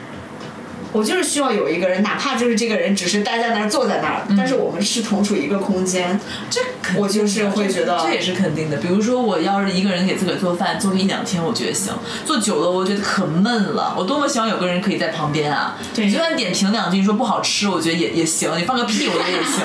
[0.92, 6.18] 我就是需要有一个人，哪怕就是这个人只是待在那儿坐在那儿，但是我们是同处一个空间。
[6.48, 8.78] 这肯定我就是会觉得这也是肯定的。
[8.78, 13.94] 比如说，我要是一个人给自个儿做饭，做个一两天，我觉得行；做久了，我觉得可闷了。
[13.98, 15.76] 我多么希望有个人可以在旁边啊！
[15.94, 18.50] 就算点评两句，说不好吃，我觉得也也行。
[18.56, 19.64] 你放个屁，我觉得也行。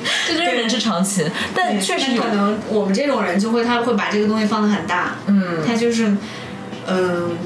[0.28, 6.16] 这真是人之常情，但确实可能我们这种人就会他会把这个东西放得很大，嗯他就是
[6.86, 7.36] 嗯、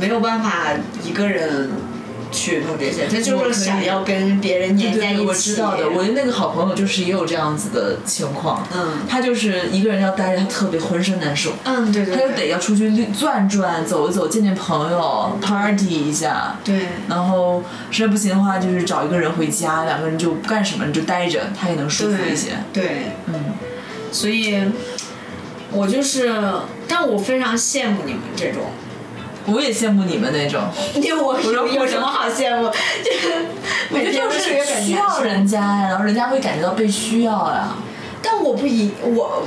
[0.00, 0.72] 没有办法
[1.04, 1.70] 一个人
[2.32, 5.22] 去弄这些，他就是想要跟别人黏在一起。
[5.24, 5.90] 我知道的。
[5.90, 11.52] 我的那个好朋友就是也有这样子的情况，嗯他就是一个人要待着，他特别浑身难受。
[11.64, 16.56] 嗯，对对他就，得要出去转转、走一走、见见朋友、party 一下。
[16.64, 22.50] 对然后实在不行的话，就是找一个人回家，两个人就不干什么，你就待着，他也能舒服一些。
[22.72, 23.34] 对，嗯，
[24.12, 24.62] 所以，
[25.72, 26.32] 我就是，
[26.86, 28.62] 但我非常羡慕你们这种。
[29.52, 30.60] 我也羡慕你们那种，
[31.22, 32.68] 我说有有什么好羡慕？
[33.04, 33.34] 就是
[33.90, 37.74] 我觉得就每天都是需要人家呀，然后人家会感觉到被需要呀。
[38.22, 39.42] 但我不一我，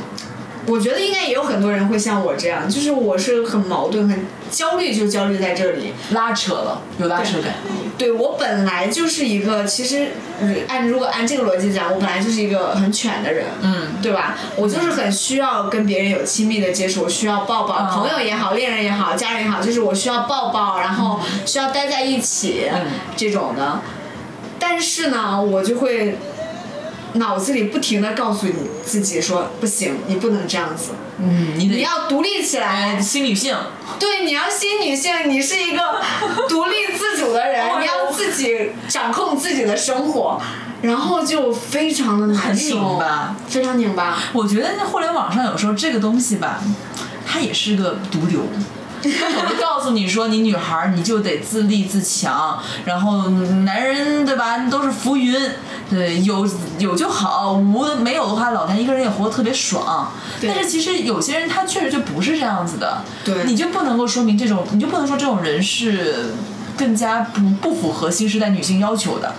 [0.65, 5.93] 我觉得应该也有很多人会像我这样，就是我是很矛盾、很焦虑，就焦虑在这里。
[6.11, 7.55] 拉扯了，有拉扯感。
[7.97, 10.09] 对我本来就是一个，其实
[10.41, 14.35] 嗯按如果按这个逻辑讲，我本来就是一个很犬的人，嗯，对吧？
[14.55, 23.79] 我就是很需要跟别人有亲密的接触，我需要抱抱，嗯朋友也好，恋人也好，家人也好，就是我需要抱抱，然后需要待在一起、嗯这种的。
[24.57, 26.17] 但是呢，我就会
[27.13, 33.55] 脑子里不停的告诉你自己说，不行，你不能这样子，嗯，你得你要独立起来哎，新女性，
[33.99, 36.01] 对，你要新女性，你是一个
[36.49, 40.41] 独立自主的人， 你要自己掌控自己的生活，
[40.81, 43.35] 然后就非常的难很受，拧巴。
[43.47, 44.17] 非常拧巴。
[44.33, 46.61] 我觉得那互联网上有时候这个东西吧，
[47.27, 48.41] 它也是个毒瘤。
[49.03, 55.35] 我就告诉你说，你女孩儿你就得自立自强，然后男人对吧都是浮云，
[55.89, 60.11] 对有有就好，无没有的话，老谭一个人也活得特别爽。
[60.41, 66.33] 但是其实有些人他确实就不是这样子的，对你就不能够说明这种，你就不能说这种人是
[66.77, 69.33] 更加不不符合新时代女性要求的。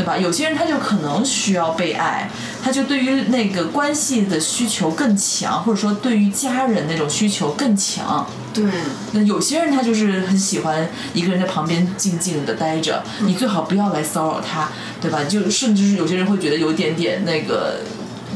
[0.00, 0.16] 对吧？
[0.16, 2.30] 有些人他就可能需要被爱，
[2.64, 8.26] 他就对于那个关系的需求更强，或者说对于家人那种需求更强。
[8.54, 8.64] 对，
[9.12, 14.70] 那有些人他就是很喜欢一个人在旁边静静的待着，你最好不要来骚扰他，
[15.02, 15.22] 对吧？
[15.24, 17.80] 就甚至是有些人会觉得有一点点那个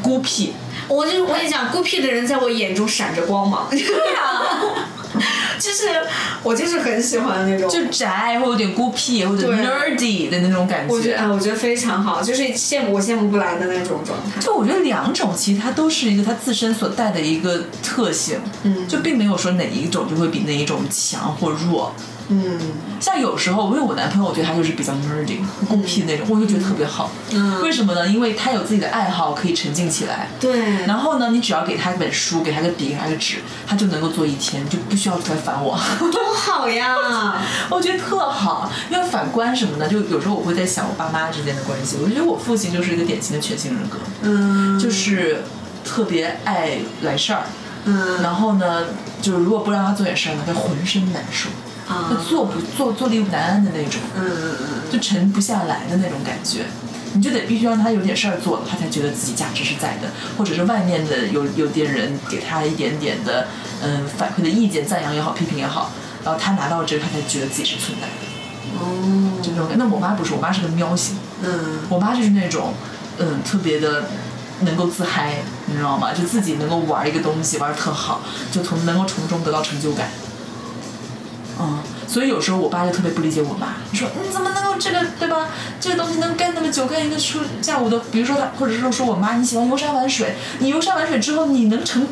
[0.03, 0.53] 孤僻。
[0.87, 3.69] 我就我跟你讲，孤僻的人在我眼中闪着光芒。
[3.71, 4.77] 对呀、
[5.59, 5.85] 就是
[6.43, 14.41] 我就是很喜欢那种，就宅，或有点孤僻，或者 nerdy 的那种感觉我觉得我觉得非常好，就是羡慕我羡慕不来的那种状态。
[14.41, 21.95] 就我觉得两种其实它都是一个它自身所带的一个特性，嗯就并没有说哪一种就会比哪一种强或弱。
[22.29, 22.59] 嗯
[23.01, 27.11] 像有时候，因为我男朋友，我觉得他就是比较 nerdy、孤僻那种，我就觉得特别好。
[27.33, 28.07] 嗯为什么呢？
[28.09, 30.29] 因为他有自己的爱好，可以沉浸起来。
[30.41, 35.79] 对，然后呢，你只要给他一本书，给他个笔，给他个纸，他就能够做一天，就不需要出来烦我。
[35.99, 37.43] 多好呀！
[37.69, 39.89] 我觉得特好，因为反观什么呢？
[39.89, 41.99] 就有时候我会在想我爸妈之间的关系。
[42.03, 45.43] 我觉得我父亲就是一个典型的全性人格，嗯就是
[45.85, 47.43] 特别爱来事儿。
[47.87, 48.85] 嗯然后呢，
[49.21, 51.53] 就是如果不让他做点事儿呢，他浑身难受，啊
[52.09, 56.65] 就坐不坐坐立难安的那种，嗯嗯嗯就沉不下来的那种感觉。
[57.13, 63.47] 你就得必须让他有点事儿做了，他才才觉得自己价值是在的，或者是外面的有有点人给他一点点的
[63.83, 65.91] 嗯反馈的意见，赞扬也好，批评也好，
[66.25, 68.81] 然后他拿到这个，他才觉得自己是存在的。
[68.81, 69.85] 哦，就这种感觉。
[69.85, 72.75] 那我妈不是，我妈是个喵型，嗯我妈就是那种
[73.19, 74.05] 嗯特别的。
[74.61, 76.15] 能够自嗨，你知道吗？
[76.15, 78.21] 就自己能够玩一个东西玩的特好，
[78.53, 80.09] 就从能够从中得到成就感。
[81.61, 85.49] 嗯，所以有时候我爸就特别不理解我妈，你说你怎么能够这个对吧？
[85.81, 92.07] 这个东西能干那么久，干一个出下午的，比如说他，或者是说我妈你喜欢游山玩水，你游山玩水之后你能成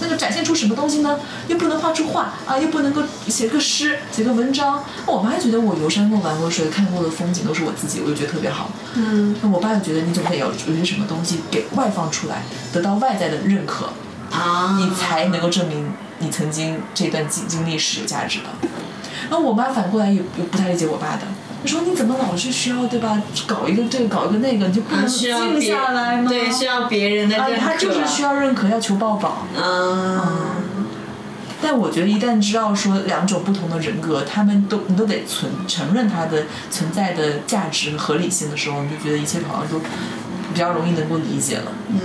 [0.00, 1.18] 那个展现出什么东西呢？
[1.46, 4.82] 又不能画出画啊，又不能够写个诗、写个文章。
[5.06, 8.70] 我妈觉得我游山过、玩过水、看过的风景都是我自己，我就觉得特别好。
[8.94, 13.90] 嗯那我爸就觉得你总得有有些什么东西给外放出来，得到外在的认可，
[14.32, 15.92] 啊，你才能够证明
[16.24, 18.46] 你曾经这段经经历是有价值的。
[19.30, 21.22] 然后我妈反过来也也不太理解我爸的，
[21.62, 23.20] 她说你怎么老是需要对吧？
[23.46, 26.28] 搞一个这个搞一个那个，你就不能静下来吗？
[26.28, 27.64] 对，需要别人的啊，认可。
[27.64, 29.46] 他就是需要认可，要求抱抱。
[29.56, 30.20] 嗯，
[31.62, 41.72] 但我觉得一旦知道说两种不同的人格，他们都你都得存承认它的存在的价值和合理性的时候，你就觉得一切好像都比较容易能够理解了。
[41.88, 41.98] 对，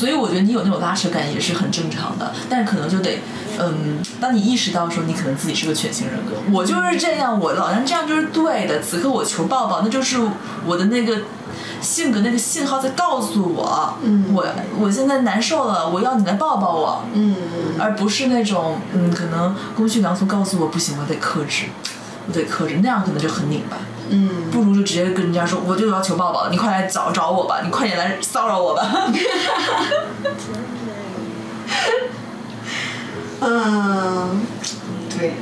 [0.00, 3.18] 所以我觉得你有那种拉扯感也是很正常的，但可能就得，
[3.58, 10.16] 嗯，当你意识到说你可能自己是个全型人格，我就是这样，我老娘这样就是对的，此刻我求抱抱，那就是
[10.64, 11.18] 我的那个
[11.82, 14.24] 性格那个信号在告诉我，嗯。
[14.32, 14.46] 我
[14.78, 17.36] 我现在难受了，我要你来抱抱我，嗯。
[17.78, 21.66] 而不是那种嗯，可能公序良俗告诉我不行，我得克制，
[22.26, 23.76] 我得克制，那样可能就很拧巴。
[24.12, 28.90] 嗯，不如就直接跟人家说，我就要求抱抱，你快来找找我吧， 你快点来骚扰我吧。
[33.40, 34.42] 嗯，
[35.16, 35.32] 对，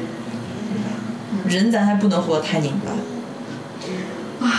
[1.46, 4.52] 人咱还不能活得太拧巴，啊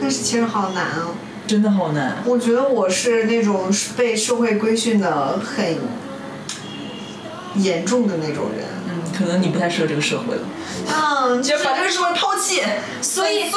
[0.00, 1.08] 但是其实好难啊。
[1.46, 2.16] 真的好难。
[2.24, 5.76] 我觉得我是那种被社会规训的很
[7.54, 8.66] 严重的那种人。
[9.16, 10.42] 嗯，可能你不太适合这个社会了。
[10.86, 12.62] 嗯，就把这个社会抛弃，
[13.00, 13.56] 所以对。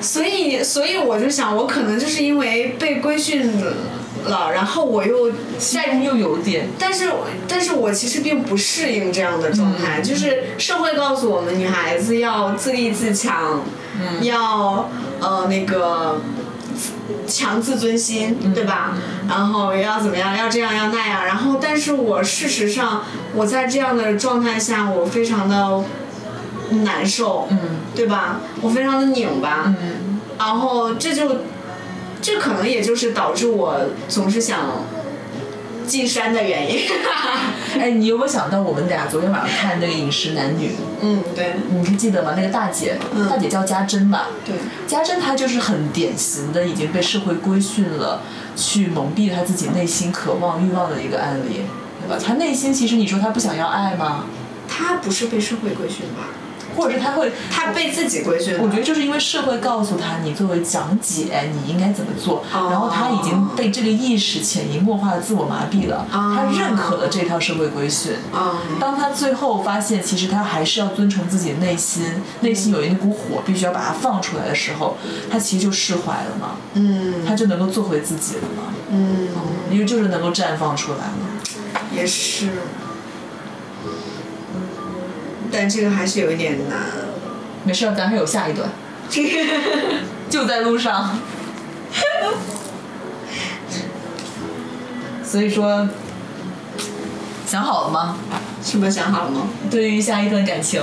[0.00, 3.60] 所以，所以我就想，我可能就是因为被规训
[4.24, 7.10] 了，然后我又下一又有点，但是，
[7.46, 10.00] 但是我其实并不适应这样的状态。
[10.00, 13.62] 就是社会告诉我们，女孩子要自立自强，
[14.22, 14.90] 要
[15.20, 16.20] 呃那个
[17.26, 18.94] 强自尊心，对吧？
[19.28, 20.36] 然后要怎么样？
[20.36, 21.24] 要这样，要那样。
[21.24, 23.04] 然后，但是我事实上，
[23.34, 25.84] 我在这样的状态下，我非常的
[26.84, 27.58] 难受，嗯
[27.94, 28.40] 对吧？
[28.60, 31.38] 我非常的拧巴，嗯然后这就，
[32.20, 33.76] 这可能也就是导致我
[34.08, 34.84] 总是想
[35.86, 36.80] 进山的原因。
[37.78, 40.68] 哎，你有没有想到我们俩昨天晚上看那个《饮食男女》？
[41.00, 42.34] 嗯，对，你还记得吗？
[42.36, 44.28] 那个大姐，嗯大姐叫家珍吧？
[44.44, 44.54] 对，
[44.86, 48.22] 家珍她就是很典型的已经被社会规训了，
[48.54, 51.62] 去蒙蔽她自己内心渴望欲望的一个案例，
[52.00, 52.22] 对吧？
[52.24, 54.24] 她内心其实你说她不想要爱吗？
[54.68, 56.28] 她不是被社会规训吧？
[56.76, 58.58] 或者是他会，他被自己规训。
[58.60, 68.12] 我觉得就是因为社会告诉他，你作为讲解你应该怎么做，哦然后他已经被这个意识潜移默化的自我麻痹了，哦她认可了这套社会规训。
[68.34, 72.04] 嗯当他最后发现，其实他还是要遵从自己的内心，
[72.40, 74.96] 内心有一股火，必须要把它放出来的时候，
[75.30, 79.28] 他其实就释怀了嘛，嗯他就能够做回自己了嘛，嗯，
[79.70, 81.12] 因为就是能够绽放出来了。
[81.94, 82.48] 也是。
[85.52, 86.78] 但这个还是有一点难。
[87.64, 88.68] 没事，咱还有下一段，
[90.28, 91.18] 就在路上。
[95.22, 95.88] 所以说，
[97.46, 98.16] 想好了吗？
[98.62, 99.48] 什么想好了吗？
[99.70, 100.82] 对于下一段感情，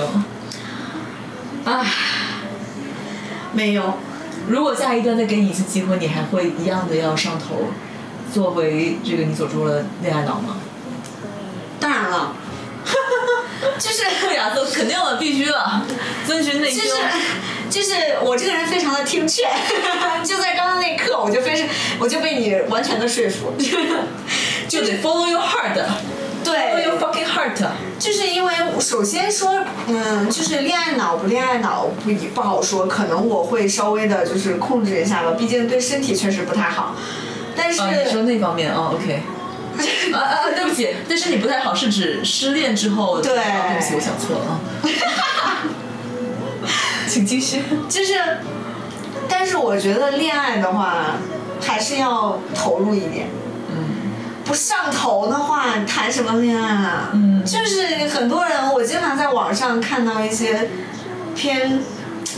[1.64, 1.84] 唉，
[3.52, 3.94] 没有。
[4.48, 7.66] 如果下一段再给你一次机会，你还会一样的要上头，
[8.32, 10.56] 作为这个你所说的恋爱脑吗？
[11.78, 12.34] 当然了，
[13.78, 14.29] 就是对
[14.72, 15.82] 肯定了，必须的，
[16.26, 16.90] 遵循内就心。
[16.90, 16.96] 是
[17.70, 17.92] 就是
[18.24, 19.48] 我这个人非常的听劝，
[20.24, 21.64] 就在刚刚那一刻，我就非是
[22.00, 23.52] 我就被你完全的说服，
[24.66, 25.80] 就得 follow your heart，
[26.42, 27.64] 对，follow your fucking heart。
[27.98, 36.96] 就是因为首先说，嗯，就是恋爱脑不恋爱脑不不好说，可能我会稍微的就是控制一下吧，毕竟对身体确实不太好。
[37.54, 39.22] 但是、啊，你说那方面啊，OK。
[40.12, 40.50] 啊啊啊！
[40.54, 43.20] 对不起，对身体不太好，是指失恋之后。
[43.20, 44.60] 对啊对不起，我想错了啊。
[47.08, 47.62] 请继续。
[47.88, 48.14] 就是，
[49.28, 51.16] 但是我觉得恋爱的话，
[51.60, 53.28] 还是要投入一点。
[53.72, 54.10] 嗯
[54.44, 57.10] 不上头的话，谈什么恋爱啊？
[57.12, 60.68] 嗯就是很多人，我经常在网上看到一些
[61.36, 61.80] 偏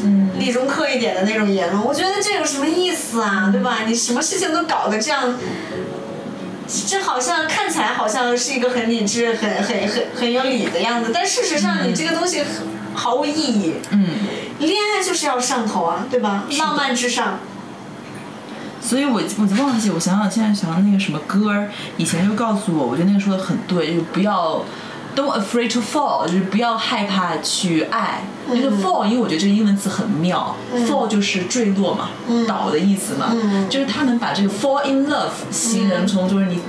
[0.02, 3.78] 嗯，理中客一点的那种言论，我觉得这有什么意思啊，对吧？
[3.86, 5.34] 你什么事情都搞得这样。
[6.86, 12.42] 这好像看起来好像是一个很理智、很很很很有理的样子，但事实上你这个东西
[12.94, 13.74] 毫无意义。
[13.90, 14.06] 嗯，
[14.58, 16.44] 恋爱就是要上头啊，对吧？
[16.58, 17.38] 浪漫至上。
[18.80, 24.64] 所以我我就忘记，我想想现在想到那个什么歌儿，以前就告诉我，我觉得那个说的很对，就是不要
[25.14, 28.22] don't afraid to fall，就是不要害怕去爱。
[28.48, 32.10] 那个 fall，因为我觉得这个英文词很妙、f a l l 就是坠落嘛，
[32.46, 33.34] 倒的意思嘛，
[33.70, 36.60] 就是他能把这个 fall in love 形容成就是你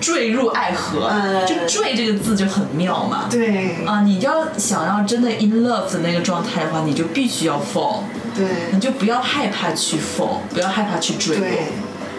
[0.00, 3.26] 坠入爱河，嗯就坠这个字就很妙嘛。
[3.30, 8.00] 对啊，你要想要真的 in love 的那个状态的话，你就必须要 fall，
[8.34, 11.46] 对你就不要害怕去 fall，不要害怕去坠落。
[11.46, 11.66] 对，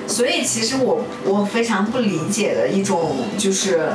[0.07, 3.89] 所以其实我我非常不理解的一种就是。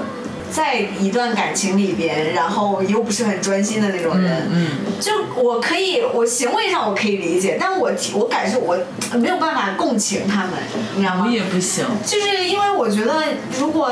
[0.51, 4.68] 在一段感情里边，然后又不是很专心的那种人，嗯
[5.01, 8.78] 就我可以，我行为上我可以理解，但我我感受我
[9.18, 10.53] 没有办法共情他们，
[10.94, 11.30] 你知道吗我？
[11.30, 11.84] 也不行。
[12.05, 13.22] 就是因为我觉得，
[13.59, 13.90] 如果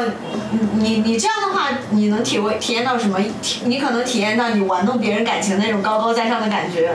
[0.78, 3.18] 你你这样的话，你能体会体验到什么？
[3.64, 6.90] 你可能体验到你玩弄别人感情那种高高在上的感觉，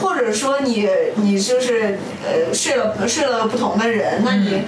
[0.00, 4.62] 或者说你你就是呃睡了睡了不同的人，那你、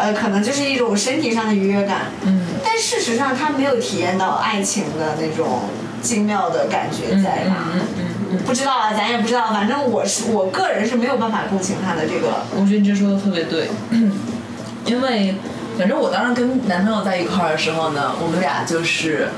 [0.00, 2.06] 呃可能就是一种身体上的愉悦感。
[2.24, 5.62] 嗯但事实上，他没有体验到爱情的那种
[6.02, 7.68] 精妙的感觉在吧？
[7.74, 9.48] 嗯嗯嗯，不知道啊，咱也不知道。
[9.48, 12.42] 反正我是我个人是没有办法共情他的这个。
[12.54, 13.68] 我觉得你这说的特别对，
[14.86, 15.34] 因为
[15.78, 19.28] 反正我当时跟男朋友在一块儿的时候呢，我们俩就是，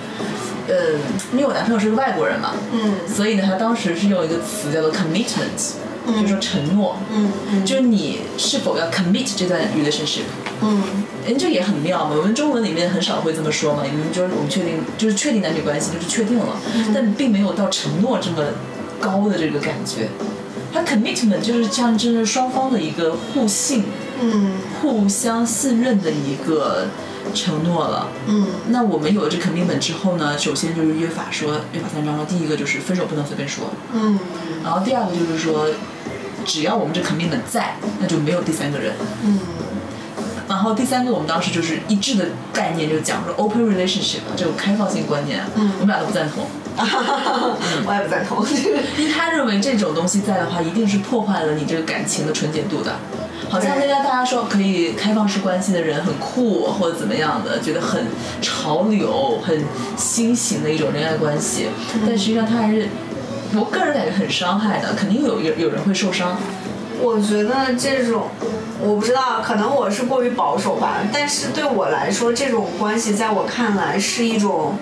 [0.69, 0.75] 呃，
[1.33, 5.75] 因为我男朋友是个外国人嘛，嗯所以呢，他当时是用一个词叫做 commitment，、
[6.07, 10.23] 就是说承诺，嗯嗯就是你是否要 commit 这段 relationship。
[10.63, 10.83] 嗯
[11.27, 16.57] 人这也很妙嘛，我们中文里面很少会这么说嘛，你们就是我们确定就是确定男女关系就是确定了，
[16.95, 18.39] 但并没有到承诺这么
[19.01, 20.09] 高的这个感觉。
[20.73, 23.85] 它 commitment 就是象征着双方的一个互信、
[24.21, 26.87] 嗯互相信任的一个
[27.35, 28.09] 承诺了。
[28.27, 34.19] 嗯那我们有了这 commitment 之后呢，首先就是约法说，约法三章说，第一个就是分手不能随便说，嗯
[34.65, 35.69] 然后第二个就是说，
[36.47, 38.95] 只要我们这 commitment 在，那就没有第三个人。
[39.25, 39.39] 嗯
[40.53, 46.45] 然后第三个，我们当时就是一致的概念，就讲说 open relationship 这种开放性观念，嗯我们俩都不赞同，
[47.87, 48.45] 我也不赞同。
[48.99, 52.97] 因为他认为这种东西在的话，一定是破坏了你这个感情的纯洁度的。
[53.49, 58.05] 好像现在大家说可以开放式关系的人很酷或者怎么样的，觉得很
[58.43, 59.65] 潮流、很
[59.97, 61.69] 新型的一种恋爱关系，
[62.07, 62.89] 但实际上他还是，
[63.55, 66.37] 我个人感觉很伤害的，肯定有有有人会受伤。
[67.01, 68.29] 我觉得这种，
[68.81, 70.99] 我不知道，可能我是过于保守吧。
[71.13, 74.77] 但是对我来说，这种关系在我看来是一种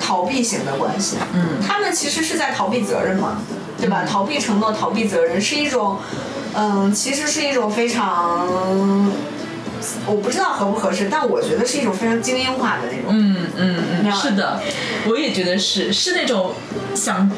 [0.00, 1.16] 逃避型的关系。
[1.34, 3.42] 嗯他们其实是在逃避责任嘛，
[3.78, 4.04] 对吧？
[4.04, 5.98] 逃避承诺，逃避责任，是一种，
[6.54, 8.46] 嗯，其实是一种非常，
[10.06, 13.06] 我不知道合不合适，但我觉得是一种非常精英化的那种。
[13.08, 14.60] 嗯嗯嗯，是的，
[15.08, 16.52] 我也觉得是，是那种
[16.94, 17.30] 想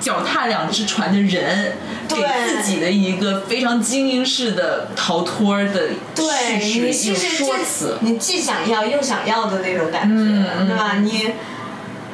[0.00, 1.76] 脚踏两只船的人，
[2.08, 7.98] 给对自己的一个非常精英式的逃脱的对叙你事一种其实说辞。
[8.00, 10.94] 你既想要又想要的那种感觉，对吧？
[11.00, 11.32] 你，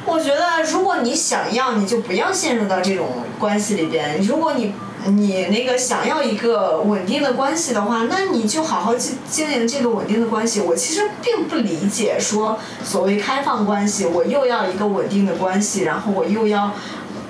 [0.05, 4.21] 我觉得如果你想要，你就不要陷入到这种关系里边。
[4.21, 4.73] 如果你
[5.05, 10.59] 你那个想要一个稳定的关系的话，那你就好好去经营这个稳定的关系。
[10.59, 16.73] 我其实并不理解说所谓开放关系，我又要一个稳定的关系，然后我又要。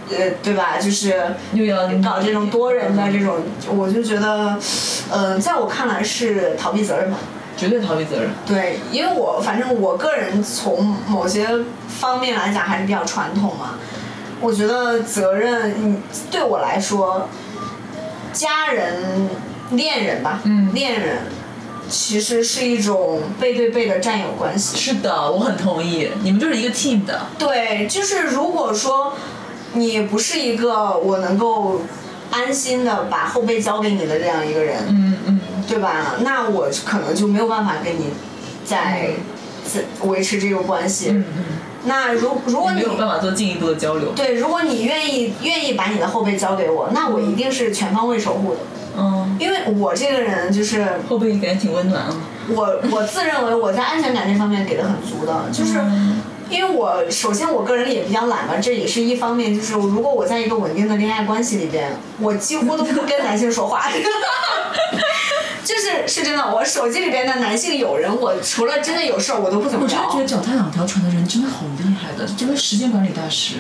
[0.10, 0.78] 呃，对吧？
[0.80, 3.40] 就是又要搞这种多人的这种，
[3.76, 4.58] 我就觉得，
[5.12, 7.18] 呃，在我看来是逃避责任吧。
[7.58, 8.30] 绝对逃避责任。
[8.46, 11.48] 对，因为我反正我个人从某些
[11.88, 13.76] 方面来讲还是比较传统嘛。
[14.40, 17.28] 我觉得责任，嗯，对我来说，
[18.32, 19.28] 家人、
[19.72, 21.18] 恋人吧，嗯恋人
[21.90, 24.78] 其实是一种背对背的战友关系。
[24.78, 27.26] 是的，我很同意，你们就是一个 team 的。
[27.40, 29.16] 对，就是如果说
[29.78, 31.82] 你不是一个我能够
[32.32, 36.16] 安心的把后背交给你的这样一个人，嗯嗯，对吧？
[36.22, 38.08] 那我可能就没有办法跟你
[38.66, 39.12] 再
[39.66, 41.12] 再维持这个关系。
[41.12, 41.44] 嗯嗯，
[41.86, 44.12] 那如如果你没有办法做进一步的交流。
[44.16, 48.60] 对，如果你愿意愿意把你的后背交给我，那我一定是全方位守护的，
[48.98, 52.14] 嗯，因为我这个人就是后背感觉挺温暖啊。
[52.50, 55.80] 我我自认为我在安全感这方面给的很足的，就是。
[56.50, 59.56] 因为我首先我个人也比较懒嘛，这也是一方面。
[59.56, 63.90] 就是如果我在一个稳定的恋爱关系里边，我几乎都不跟男性说话，
[65.64, 66.56] 就是是真的。
[66.56, 70.36] 我手机里边的男性友人，我除了真的有事儿，我都不怎么聊我真的觉。
[70.36, 73.56] 得脚踏两条船的人真的好厉害的，这个时间管理大师。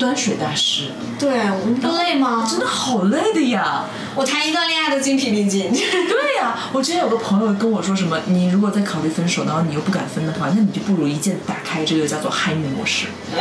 [0.00, 2.46] 端水大师，对，我不累吗？
[2.48, 3.84] 真的好累的呀。
[4.16, 5.70] 我谈一段恋爱都精疲力尽。
[5.70, 13.06] 对呀、我之前有个朋友跟我说什么，你如果在考虑分手，然后你又不敢分的话，那你就不如一键打开这个叫做嗨女模式。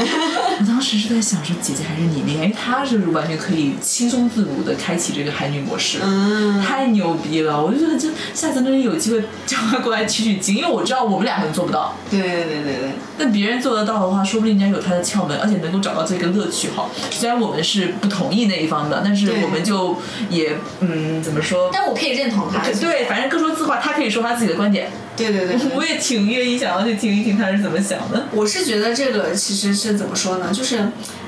[0.59, 7.59] 我当时是在想说，姐姐还是你厉害，因为她是完全可以轻松自如的开启这个嗨女模式，嗯，太牛逼了！
[7.63, 12.91] 我就觉得这下次真是有机会叫她过来取取经，因为我知道我们俩可能做不到，对对对对对。
[13.17, 16.89] 但别人做得到的话，说不定人家有他的窍门，而且能够找到这个乐趣哈。
[17.11, 19.97] 虽然我们是不同意那一方的，但是我们就
[20.29, 21.69] 也嗯怎么说？
[21.71, 22.61] 但我可以认同他。
[22.79, 28.27] 对，反正各说自话，他可以说他自己的观点，对对对对 我也挺愿意想要去听一听他是怎么想的。
[28.31, 30.51] 我是觉得这个其实是怎么说呢？
[30.53, 30.79] 就是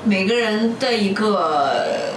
[0.04, 2.14] 每个人的一个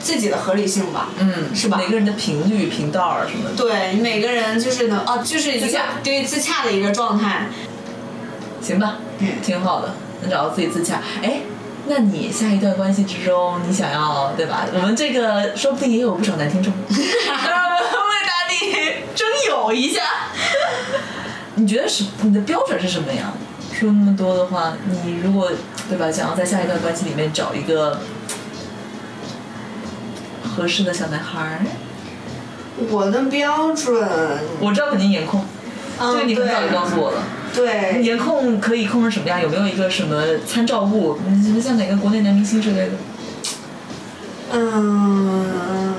[0.00, 1.08] 自己的合理性吧。
[1.18, 3.56] 嗯，是吧每个人的频率、频道啊什么的。
[3.56, 7.48] 对，每个人就是能哦，就是一个自洽对自洽的一个状态。
[8.60, 11.02] 行吧，嗯挺好的，能找到自己自洽。
[11.22, 11.40] 哎，
[11.86, 14.66] 那你下一段关系之中，你想要对吧？
[14.72, 20.00] 我们这个说不定也有不少男听众， 让我们为大力征友一下。
[21.56, 23.32] 你觉得是你的标准是什么呀？
[23.72, 24.72] 说那么多的话，
[25.04, 25.50] 你如果
[25.88, 28.00] 对吧，想要在下一段关系里面找一个
[30.42, 31.60] 合适的小男孩儿，
[32.90, 34.08] 我的标准，
[34.60, 35.44] 我知道肯定颜控，
[35.98, 37.22] 这个嗯，你很早就告诉我了。
[37.54, 39.40] 对，颜控可以控成什么样？
[39.40, 41.18] 有没有一个什么参照物？
[41.26, 42.92] 嗯像哪个国内男明星之类的？
[44.52, 45.94] 嗯，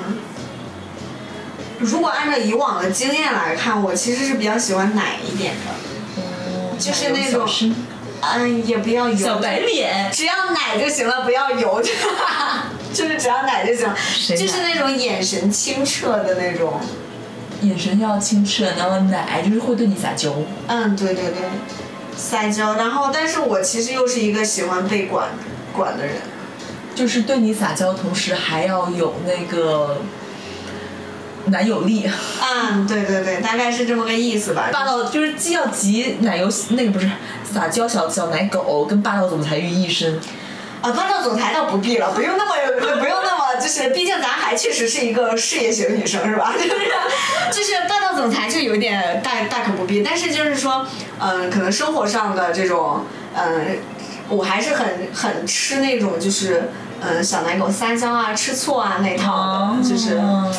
[1.80, 7.48] 如果按照以往的经验来看，我其实是比较喜欢奶一点的，就是那种
[8.22, 11.82] 嗯，也不要油，小白脸，只要奶就行了，不要油，
[12.94, 13.96] 就是只要奶就行，了
[14.38, 16.80] 就是那种眼神清澈的那种。
[17.68, 20.34] 眼神要清澈，然后奶就是会对你撒娇。
[20.68, 21.50] 嗯，对对对，
[22.16, 22.76] 撒娇。
[22.76, 25.30] 然后，但是我其实又是一个喜欢被管
[25.74, 26.16] 管的人。
[26.94, 29.98] 就是对你撒娇，同时还要有那个
[31.48, 32.10] 男友力，
[32.42, 34.70] 嗯，对对对，大概是这么个意思吧。
[34.72, 37.10] 霸道就是既要集奶油那个不是
[37.44, 40.20] 撒娇小小奶狗跟霸道总裁于一身。
[40.86, 42.54] 啊，霸道总裁倒不必了，不用那么
[43.00, 46.54] 不用那么，就是毕竟咱还确实是一个事业型女生，是吧？
[46.58, 46.70] 就是
[47.52, 50.86] 就是霸道总裁就有点大大可不必，但是就是说，
[51.20, 53.06] 嗯、可能生活上的这种，
[53.36, 53.78] 嗯、
[54.30, 56.70] 我还是很很吃那种就是。
[57.02, 60.50] 嗯，小奶狗撒娇啊、吃醋啊那套的，就是哦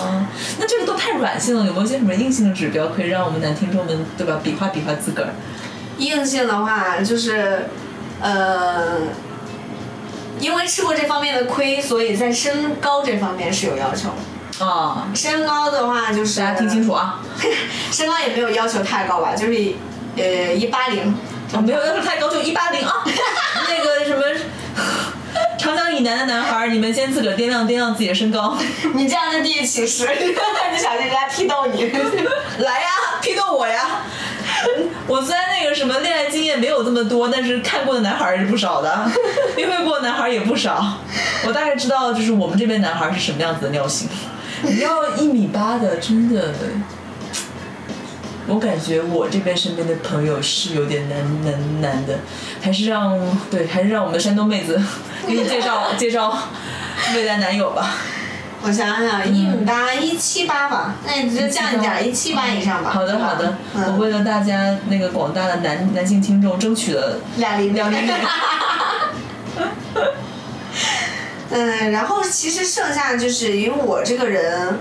[0.60, 5.30] 那这个都太软性了，有没有一些什么硬性的指标可以让我们男听众们对吧比划比划自个儿？
[5.96, 7.64] 硬性的话，就是，
[8.20, 8.98] 呃，
[10.38, 14.10] 因为吃过这方面的亏，所以在身高这方面是有要求。
[14.64, 17.20] 啊，身高的话，就是大家听清楚啊！
[17.92, 19.74] 身高也没有要求太高吧，就是
[20.16, 21.14] 呃一八零。
[21.52, 23.04] 哦，没有要求太高，就一八零啊。
[23.68, 24.22] 那个什么，
[25.58, 28.56] 长江以南的男孩儿，你们先自个儿掂量掂量自己的身高。
[28.94, 30.34] 你这样就地域歧视，你
[30.78, 31.84] 小心人家批斗你。
[32.64, 32.88] 来呀，
[33.20, 34.02] 批斗我呀！
[35.08, 39.08] 我虽然那个什么恋爱经验没有这么多，但是看过的男孩儿是不少的，
[39.56, 40.98] 约会过的男孩儿也不少。
[41.46, 44.08] 我大概知道，就是我们这边男孩儿是什么样子的尿性。
[44.62, 46.52] 你要一米八的，真的，
[48.48, 52.18] 我感觉我这边身边的朋友是有点难难难的，
[52.60, 53.18] 还是让
[53.50, 54.80] 对，还是让我们的山东妹子
[55.28, 56.36] 给你介绍介绍
[57.14, 57.96] 未来男友吧。
[58.66, 62.90] 我想想，一米八，一七八吧，那你就降一点，一七八以上吧。
[62.90, 67.74] 好的，好的，我嗯，为了大家那个广大的男男性听众争取了两厘米。
[67.74, 68.10] 两厘米。
[71.50, 74.80] 嗯，然后其实剩下就是因为我这个人，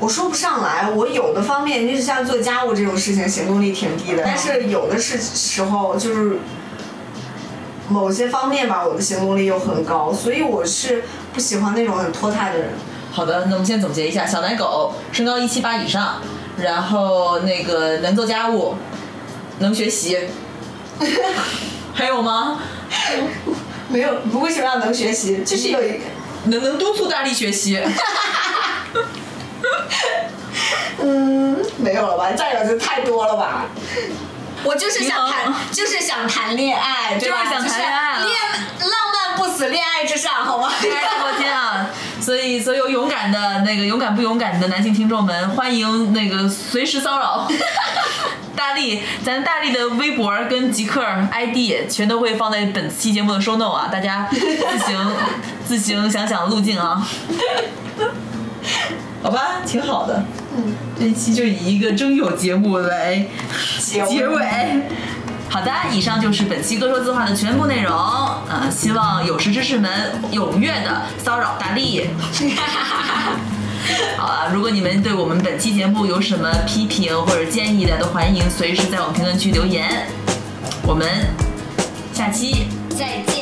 [0.00, 6.38] 我说不上来，我有的方面就是像做家务这种事情行动力挺低的，但是有的是时候就是
[7.90, 11.04] 某些方面吧，我的行动力又很高，所以我是
[11.34, 12.70] 不喜欢那种很拖沓的人。
[13.12, 16.20] 好的，那我们先总结一下：小奶狗，身高一七八以上，
[16.56, 18.76] 然后那个能做家务，
[19.58, 20.18] 能学习，
[21.92, 22.60] 还有吗？
[23.88, 25.42] 没有，不为什么要能学习？
[25.44, 26.00] 就是有一，
[26.44, 27.82] 能能督促大力学习。
[31.00, 32.32] 嗯，没有了吧？
[32.32, 33.66] 再有就太多了吧。
[34.64, 37.44] 我就是想谈，就是想谈恋爱，对吧？
[37.44, 38.34] 就是想谈恋爱恋
[38.80, 40.68] 浪漫不死，恋爱至上，好吗？
[40.70, 41.86] 我天啊！
[42.20, 47.48] 所以所有勇敢的那个勇敢不勇敢的男性听众们，欢迎那个随时骚扰。
[48.56, 55.12] 大力，咱大力的微博跟极客 ID 全都会放在本期节目的 show note 啊，大家自行
[55.66, 57.04] 自行想想路径啊。
[59.22, 60.24] 好吧，挺好的。
[60.56, 63.26] 嗯，这一期就以一个征友节目来
[63.78, 64.82] 结结尾。
[65.48, 67.94] 好的，以上就是本期歌说自话的全部内容。
[67.94, 72.10] 呃，希望有识之士们踊跃的骚扰大力。
[74.16, 80.06] 好了，如果你们对我们本期节目有什么批评或者建议的，都欢迎随时在我们评论区留言。
[80.86, 81.06] 我们
[82.12, 83.33] 下期再见。